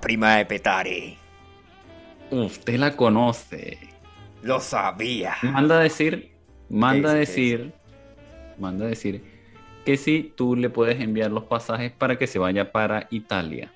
[0.03, 1.17] Prima de Petare.
[2.29, 3.77] Usted la conoce.
[4.41, 5.35] Lo sabía.
[5.41, 6.33] Manda a decir,
[6.69, 7.33] manda a ¿Qué dice?
[7.33, 7.73] ¿Qué decir,
[8.59, 9.23] manda a decir
[9.85, 13.71] que si tú le puedes enviar los pasajes para que se vaya para Italia.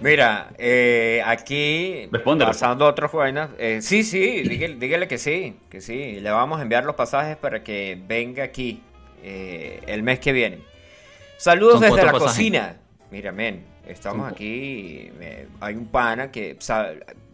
[0.00, 2.48] Mira, eh, aquí Respóndele.
[2.48, 3.50] pasando a otras vainas.
[3.58, 6.18] eh, sí, sí, dígale, dígale que sí, que sí.
[6.20, 8.82] Le vamos a enviar los pasajes para que venga aquí
[9.22, 10.58] eh, el mes que viene.
[11.36, 12.32] Saludos Son desde la pasajes.
[12.34, 12.76] cocina.
[13.10, 15.10] Mira, men, estamos Son aquí.
[15.18, 16.56] me- hay un pana que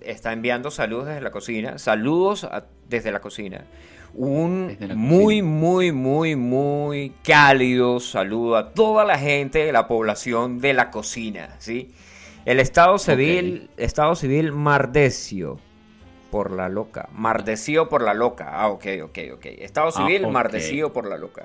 [0.01, 1.79] está enviando saludos desde la cocina.
[1.79, 3.65] Saludos a- desde la cocina.
[4.15, 5.49] Un la muy, cocina.
[5.49, 11.55] muy, muy, muy cálido saludo a toda la gente de la población de la cocina,
[11.59, 11.93] ¿sí?
[12.47, 15.61] El Estado Civil, Estado Civil Mardecio
[16.31, 17.09] por la loca.
[17.13, 18.49] Mardecio por la loca.
[18.51, 19.47] Ah, ok, ok, ok.
[19.59, 20.27] Estado Ah, Civil.
[20.29, 21.45] Mardecio por la loca.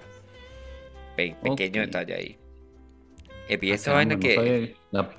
[1.16, 2.38] Pe- pequeño detalle ahí.
[3.48, 4.76] Epi, esta Ah, vaina no que...
[4.92, 5.10] la,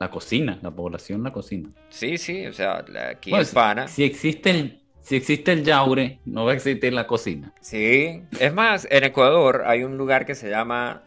[0.00, 1.70] la cocina, la población, la cocina.
[1.90, 3.88] Sí, sí, o sea, la- aquí Bueno, es pana.
[3.88, 7.52] Si existe el, si existe el yaure, no va a existir la cocina.
[7.60, 11.02] Sí, es más, en Ecuador hay un lugar que se llama.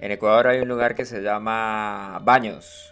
[0.00, 2.88] En Ecuador hay un lugar que se llama Baños.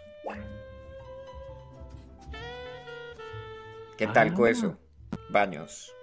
[3.97, 4.51] ¿Qué tal con Ah.
[4.51, 4.79] eso?
[5.29, 5.95] Baños.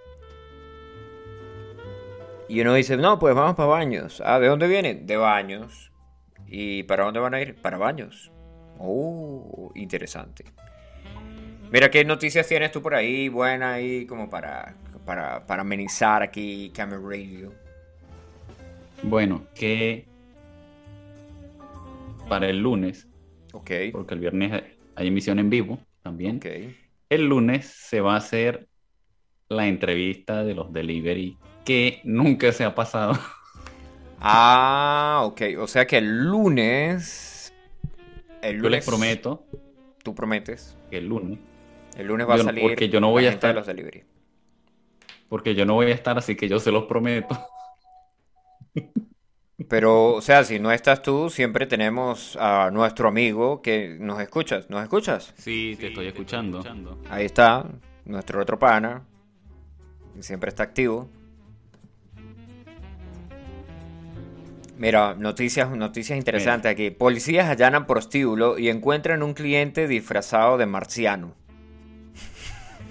[2.48, 4.22] Y uno dice, no, pues vamos para Baños.
[4.24, 5.06] Ah, ¿de dónde vienen?
[5.06, 5.92] De Baños.
[6.46, 7.54] ¿Y para dónde van a ir?
[7.60, 8.32] Para Baños.
[8.78, 10.44] Oh, interesante.
[11.70, 13.28] Mira, ¿qué noticias tienes tú por ahí?
[13.28, 14.74] Buena ahí, como para,
[15.04, 17.52] para, para amenizar aquí Camera Radio.
[19.02, 20.06] Bueno, que
[22.28, 23.08] para el lunes,
[23.52, 24.62] Ok, porque el viernes
[24.94, 26.46] hay emisión en vivo también, ok.
[27.08, 28.68] el lunes se va a hacer
[29.48, 31.38] la entrevista de los delivery
[31.68, 33.12] que nunca se ha pasado.
[34.20, 35.42] Ah, ok.
[35.60, 37.52] O sea que el lunes.
[38.42, 38.78] El Yo lunes.
[38.78, 39.44] les prometo
[40.02, 40.76] Tú prometes.
[40.90, 41.38] que el lunes,
[41.96, 42.62] El lunes va Yo a salir.
[42.62, 44.04] porque yo no voy a estar- los delivery.
[45.28, 47.36] porque yo no voy a estar, así que yo se los prometo.
[49.68, 54.70] Pero, o sea, si no estás tú, siempre tenemos a nuestro amigo que nos escuchas.
[54.70, 55.34] ¿Nos escuchas?
[55.36, 56.62] Sí, te estoy escuchando.
[57.10, 57.66] Ahí está,
[58.04, 59.04] nuestro otro pana.
[60.20, 61.10] Siempre está activo.
[64.78, 66.90] Mira, noticias, noticias interesantes aquí.
[66.90, 71.34] Policías allanan prostíbulo y encuentran un cliente disfrazado de marciano.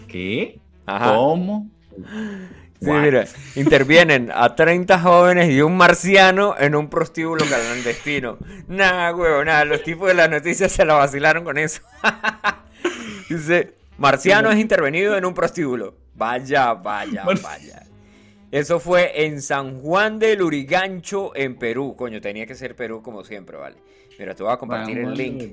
[0.08, 0.60] ¿Qué?
[0.86, 1.14] Ajá.
[1.16, 1.70] ¿Cómo?
[2.80, 3.26] Sí, mira,
[3.56, 8.38] intervienen a 30 jóvenes y un marciano en un prostíbulo clandestino.
[8.68, 9.66] Nada, huevo, nada.
[9.66, 11.82] Los tipos de las noticias se la vacilaron con eso.
[13.30, 15.96] Dice, marciano es intervenido en un prostíbulo.
[16.14, 17.84] Vaya, vaya, Mar- vaya.
[18.58, 21.96] Eso fue en San Juan del Urigancho, en Perú.
[21.96, 23.78] Coño, tenía que ser Perú como siempre, vale.
[24.18, 25.44] Mira, te voy a compartir el link.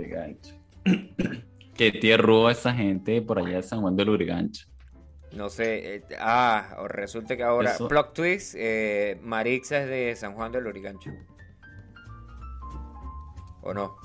[1.76, 4.66] Qué tierrúa esa gente por allá de San Juan del Urigancho.
[5.32, 10.16] No sé, eh, ah, o resulta que ahora, Eso- plot twist, eh, Marixa es de
[10.16, 11.10] San Juan del Urigancho.
[13.60, 13.96] ¿O no?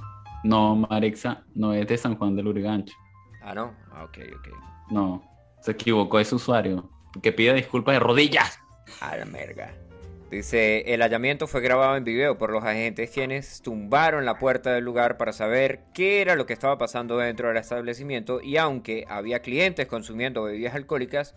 [0.43, 2.95] No, Marixa no es de San Juan del Urigancho.
[3.41, 3.73] Ah, no.
[3.91, 4.47] Ah, ok, ok.
[4.89, 5.23] No,
[5.61, 6.89] se equivocó ese usuario.
[7.21, 8.59] Que pida disculpas de rodillas.
[9.01, 9.71] A la merga.
[10.31, 14.83] Dice, el hallamiento fue grabado en video por los agentes quienes tumbaron la puerta del
[14.83, 19.39] lugar para saber qué era lo que estaba pasando dentro del establecimiento y aunque había
[19.41, 21.33] clientes consumiendo bebidas alcohólicas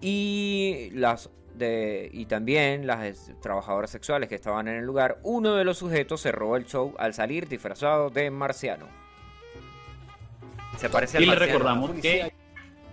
[0.00, 5.62] y las de, y también las trabajadoras sexuales que estaban en el lugar, uno de
[5.64, 8.86] los sujetos se robó el show al salir disfrazado de marciano.
[10.78, 11.52] Se parece al Y le marciano.
[11.52, 12.32] recordamos que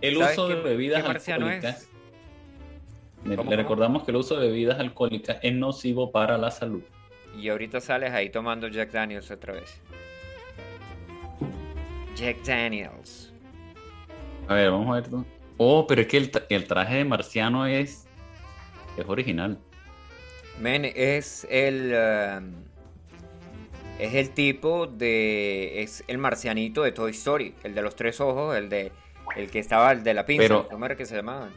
[0.02, 1.88] el ¿Sabes uso de bebidas alcohólicas.
[3.26, 6.82] Le, recordamos que el uso de bebidas alcohólicas es nocivo para la salud.
[7.38, 9.82] Y ahorita sales ahí tomando Jack Daniels otra vez.
[12.16, 13.34] Jack Daniels.
[14.48, 15.10] A ver, vamos a ver.
[15.58, 18.08] Oh, pero es que el, tra- el traje de marciano es,
[18.98, 19.58] es original.
[20.60, 21.94] Men, es el.
[21.94, 22.54] um,
[24.00, 25.82] es el tipo de.
[25.84, 27.54] Es el marcianito de Toy Story.
[27.64, 28.92] El de los tres ojos, el de.
[29.36, 30.44] El que estaba, el de la pinza.
[30.44, 31.52] Pero- ¿Cómo era que se llamaban?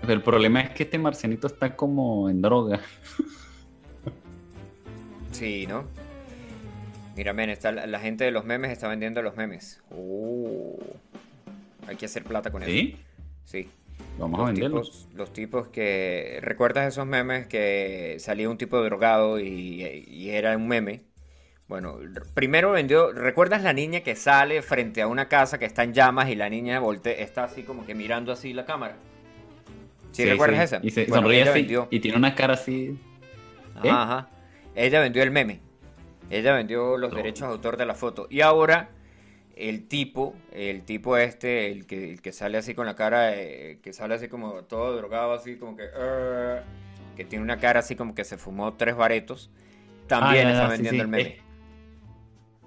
[0.00, 2.80] Pero el problema es que este marcianito está como en droga.
[5.30, 5.84] Sí, ¿no?
[7.16, 9.82] Mira, men, está, la, la gente de los memes está vendiendo los memes.
[9.90, 10.78] Uh,
[11.86, 12.70] hay que hacer plata con eso.
[12.70, 12.96] ¿Sí?
[13.44, 13.68] Sí.
[14.18, 14.90] Vamos a los venderlos.
[14.90, 16.38] tipos, los tipos que...
[16.42, 21.02] ¿Recuerdas esos memes que salía un tipo drogado y, y era un meme?
[21.68, 21.98] Bueno,
[22.34, 23.12] primero vendió...
[23.12, 26.48] ¿Recuerdas la niña que sale frente a una casa que está en llamas y la
[26.48, 28.96] niña voltea, está así como que mirando así la cámara?
[30.12, 30.80] ¿Sí, recuerdas esa?
[30.82, 31.52] Y se Bueno, sonríe así.
[31.60, 31.88] vendió.
[31.90, 32.98] Y tiene una cara así.
[33.76, 34.28] Ajá, ajá.
[34.74, 35.60] Ella vendió el meme.
[36.30, 37.16] Ella vendió los No.
[37.16, 38.26] derechos de autor de la foto.
[38.30, 38.90] Y ahora
[39.56, 43.78] el tipo, el tipo este, el que, el que sale así con la cara, eh,
[43.82, 45.84] que sale así como todo drogado, así como que...
[45.84, 46.60] "Eh",
[47.16, 49.50] que tiene una cara así como que se fumó tres baretos,
[50.06, 51.00] también Ah, está vendiendo sí.
[51.00, 51.22] el meme.
[51.28, 51.40] Eh,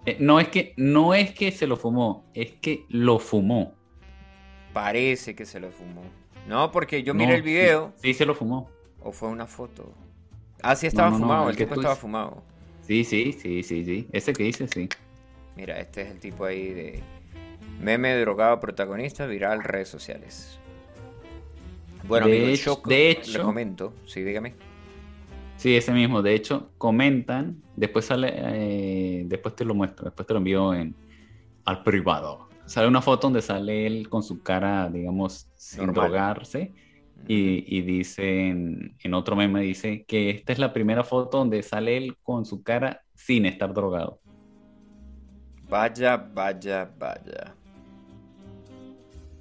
[0.06, 3.74] eh, no es que no es que se lo fumó, es que lo fumó.
[4.74, 6.04] Parece que se lo fumó.
[6.48, 8.70] No, porque yo miré No, el video, Sí, sí se lo fumó.
[9.02, 9.94] o fue una foto.
[10.62, 12.44] Ah, sí estaba no, no, fumado, el tipo estaba fumado.
[12.82, 14.08] Sí, sí, sí, sí, sí.
[14.12, 14.89] Ese que dice, sí.
[15.56, 17.04] Mira, este es el tipo ahí de
[17.82, 20.58] meme drogado protagonista viral redes sociales.
[22.08, 24.54] Bueno, De amigo, hecho- yo de le hecho- comento, sí, dígame.
[25.58, 26.22] Sí, ese mismo.
[26.22, 30.94] De hecho, comentan, después sale, eh, después te lo muestro, después te lo envío en,
[31.66, 32.50] al privado.
[32.66, 36.09] Sale una foto donde sale él con su cara, digamos, sin Normal.
[36.11, 36.74] drogarse.
[37.28, 41.95] Y, y dicen, en otro meme dice que esta es la primera foto donde sale
[41.95, 44.20] él con su cara sin estar drogado.
[45.70, 47.55] Vaya, vaya, vaya.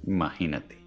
[0.05, 0.77] Imagínate.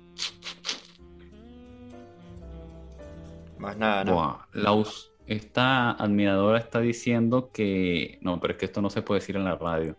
[3.58, 4.14] Más nada, ¿no?
[4.14, 4.84] Buah, la
[5.26, 8.18] esta admiradora está diciendo que...
[8.22, 9.96] No, pero es que esto no se puede decir en la radio.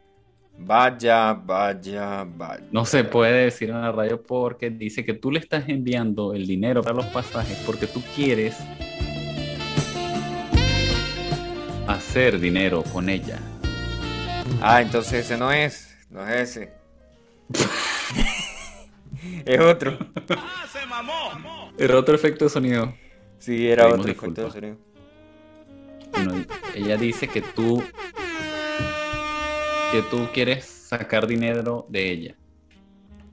[0.59, 2.63] Vaya, vaya, vaya.
[2.71, 6.47] No se puede decir en la radio porque dice que tú le estás enviando el
[6.47, 8.57] dinero para los pasajes porque tú quieres
[11.87, 13.39] hacer dinero con ella.
[14.61, 16.73] Ah, entonces ese no es, no es ese.
[19.45, 19.97] es otro.
[21.77, 22.93] Era otro efecto de sonido.
[23.39, 24.55] Sí, era Pedimos otro disculpas.
[24.55, 24.87] efecto de sonido.
[26.11, 27.83] Bueno, ella dice que tú
[29.91, 32.35] que tú quieres sacar dinero de ella.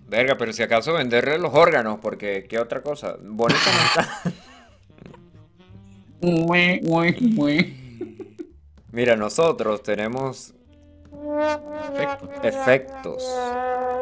[0.08, 3.16] Verga, pero si acaso venderle los órganos, porque qué otra cosa.
[3.20, 4.20] Bonita no está.
[8.92, 10.54] Mira, nosotros tenemos
[11.10, 12.30] Perfecto.
[12.42, 13.24] efectos.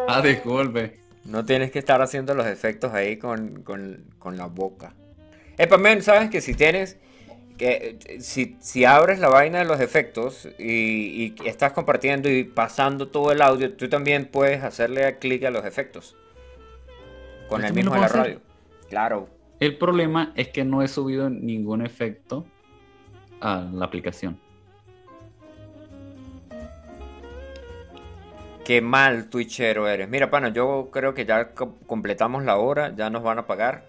[0.08, 1.00] Ah, disculpe.
[1.24, 4.94] No tienes que estar haciendo los efectos ahí con, con, con la boca.
[5.56, 6.96] Epa, men, sabes que si tienes.
[7.64, 13.08] Eh, si, si abres la vaina de los efectos y, y estás compartiendo y pasando
[13.08, 16.16] todo el audio, tú también puedes hacerle clic a los efectos.
[17.48, 18.18] Con ¿Yo el mismo de la hacer?
[18.20, 18.40] radio.
[18.88, 19.28] Claro.
[19.60, 22.44] El problema es que no he subido ningún efecto
[23.40, 24.40] a la aplicación.
[28.64, 30.08] Qué mal twitchero eres.
[30.08, 33.84] Mira, pana, yo creo que ya co- completamos la hora, ya nos van a pagar.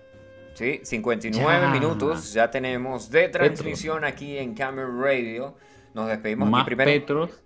[0.54, 1.70] Sí, 59 Ya.
[1.72, 5.56] minutos ya tenemos de transmisión aquí en Camera Radio.
[5.94, 6.92] Nos despedimos Más aquí primero.
[6.92, 7.44] Petros.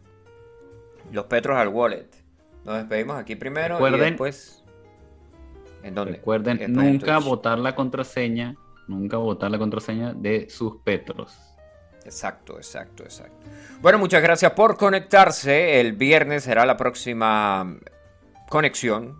[1.11, 2.09] Los Petros al wallet.
[2.65, 4.63] Nos despedimos aquí primero y Recuerden- después.
[5.83, 6.13] ¿En dónde?
[6.13, 8.55] Recuerden Después nunca votar la contraseña,
[8.87, 11.37] nunca votar la contraseña de sus Petros.
[12.03, 13.45] Exacto, exacto, exacto.
[13.81, 15.79] Bueno, muchas gracias por conectarse.
[15.79, 17.77] El viernes será la próxima
[18.49, 19.15] conexión.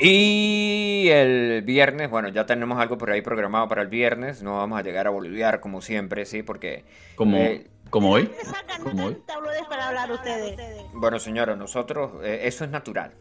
[0.00, 4.42] Y el viernes, bueno, ya tenemos algo por ahí programado para el viernes.
[4.42, 6.84] No vamos a llegar a boliviar como siempre, sí, porque.
[7.16, 8.24] Como, Eh, como hoy.
[8.24, 9.16] ¿Dónde sacan ¿Cómo hoy?
[9.68, 10.56] para hablar ustedes?
[10.92, 13.12] Bueno, señora, nosotros, eh, eso es natural.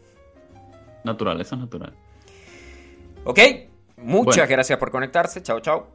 [1.03, 1.93] Natural, eso es natural.
[3.23, 3.39] ¿Ok?
[3.97, 4.49] Muchas Bueno.
[4.49, 5.41] gracias por conectarse.
[5.41, 5.87] Chao, chao.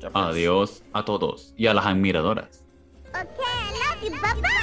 [0.00, 0.12] Pues.
[0.14, 2.64] Adiós a todos y a las admiradoras.
[3.08, 4.10] Okay, I love you.
[4.22, 4.59] Bye bye.